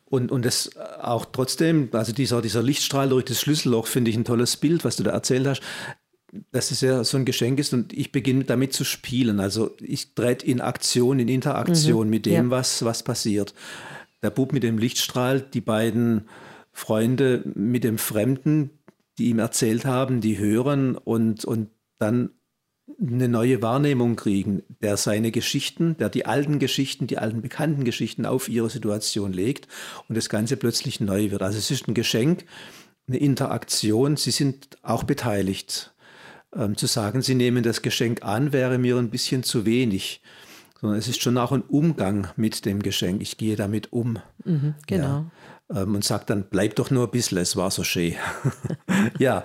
[0.06, 4.26] Und, und das auch trotzdem, also dieser, dieser Lichtstrahl durch das Schlüsselloch finde ich ein
[4.26, 5.62] tolles Bild, was du da erzählt hast,
[6.52, 9.40] dass es ja so ein Geschenk ist und ich beginne damit zu spielen.
[9.40, 12.50] Also ich trete in Aktion, in Interaktion mit dem, ja.
[12.50, 13.54] was, was passiert.
[14.22, 16.28] Der Bub mit dem Lichtstrahl, die beiden
[16.72, 18.72] Freunde mit dem Fremden,
[19.18, 22.32] die ihm erzählt haben, die hören und, und dann
[23.00, 28.26] eine neue Wahrnehmung kriegen, der seine Geschichten, der die alten Geschichten, die alten bekannten Geschichten
[28.26, 29.68] auf ihre Situation legt
[30.08, 31.42] und das Ganze plötzlich neu wird.
[31.42, 32.46] Also es ist ein Geschenk,
[33.08, 34.18] eine Interaktion.
[34.18, 35.94] Sie sind auch beteiligt.
[36.56, 40.22] Ähm, zu sagen, Sie nehmen das Geschenk an, wäre mir ein bisschen zu wenig.
[40.82, 43.22] Sondern es ist schon auch ein Umgang mit dem Geschenk.
[43.22, 44.20] Ich gehe damit um.
[44.88, 45.06] Genau.
[45.06, 45.32] Ja.
[45.74, 48.16] Ähm, und sage dann, bleib doch nur ein bisschen, es war so schön.
[49.20, 49.44] ja,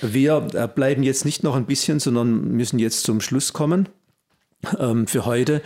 [0.00, 3.88] wir äh, bleiben jetzt nicht noch ein bisschen, sondern müssen jetzt zum Schluss kommen
[4.78, 5.62] ähm, für heute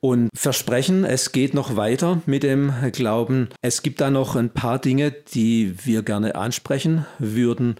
[0.00, 3.48] und versprechen, es geht noch weiter mit dem Glauben.
[3.62, 7.76] Es gibt da noch ein paar Dinge, die wir gerne ansprechen würden,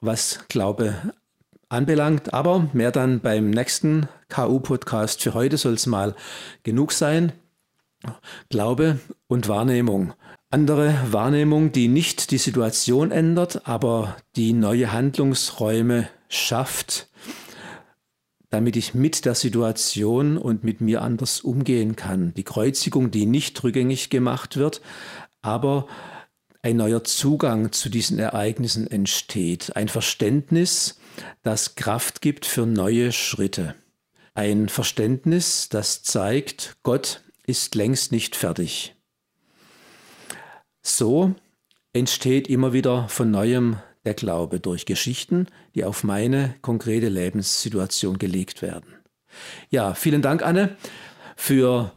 [0.00, 0.94] was Glaube
[1.68, 5.22] anbelangt, aber mehr dann beim nächsten KU-Podcast.
[5.22, 6.14] Für heute soll es mal
[6.62, 7.32] genug sein.
[8.48, 10.14] Glaube und Wahrnehmung.
[10.50, 17.10] Andere Wahrnehmung, die nicht die Situation ändert, aber die neue Handlungsräume schafft,
[18.48, 22.32] damit ich mit der Situation und mit mir anders umgehen kann.
[22.32, 24.80] Die Kreuzigung, die nicht rückgängig gemacht wird,
[25.42, 25.86] aber
[26.62, 29.76] ein neuer Zugang zu diesen Ereignissen entsteht.
[29.76, 30.98] Ein Verständnis,
[31.42, 33.74] das Kraft gibt für neue Schritte.
[34.32, 38.94] Ein Verständnis, das zeigt, Gott ist längst nicht fertig.
[40.82, 41.34] So
[41.92, 48.62] entsteht immer wieder von neuem der Glaube durch Geschichten, die auf meine konkrete Lebenssituation gelegt
[48.62, 48.94] werden.
[49.70, 50.76] Ja, vielen Dank, Anne,
[51.36, 51.92] für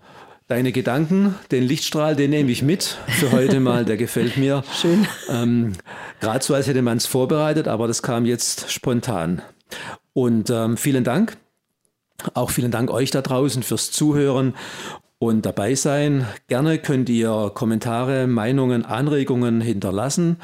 [0.48, 1.36] deine Gedanken.
[1.52, 4.64] Den Lichtstrahl, den nehme ich mit für heute mal, der gefällt mir.
[4.82, 5.08] Schön.
[5.30, 5.74] Ähm,
[6.20, 9.42] Gerade so, als hätte man es vorbereitet, aber das kam jetzt spontan.
[10.14, 11.38] Und ähm, vielen Dank.
[12.34, 14.54] Auch vielen Dank euch da draußen fürs Zuhören
[15.22, 16.26] und dabei sein.
[16.47, 20.38] Gerne könnt ihr Kommentare, Meinungen, Anregungen hinterlassen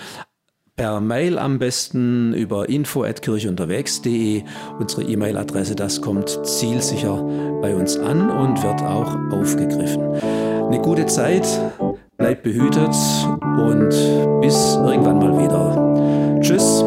[0.76, 4.44] per Mail am besten über info.kirchunterwegs.de.
[4.80, 7.24] Unsere E-Mail-Adresse, das kommt zielsicher
[7.62, 10.14] bei uns an und wird auch aufgegriffen.
[10.68, 11.48] Eine gute Zeit,
[12.18, 12.96] bleibt behütet
[13.42, 13.90] und
[14.42, 16.40] bis irgendwann mal wieder.
[16.42, 16.84] Tschüss.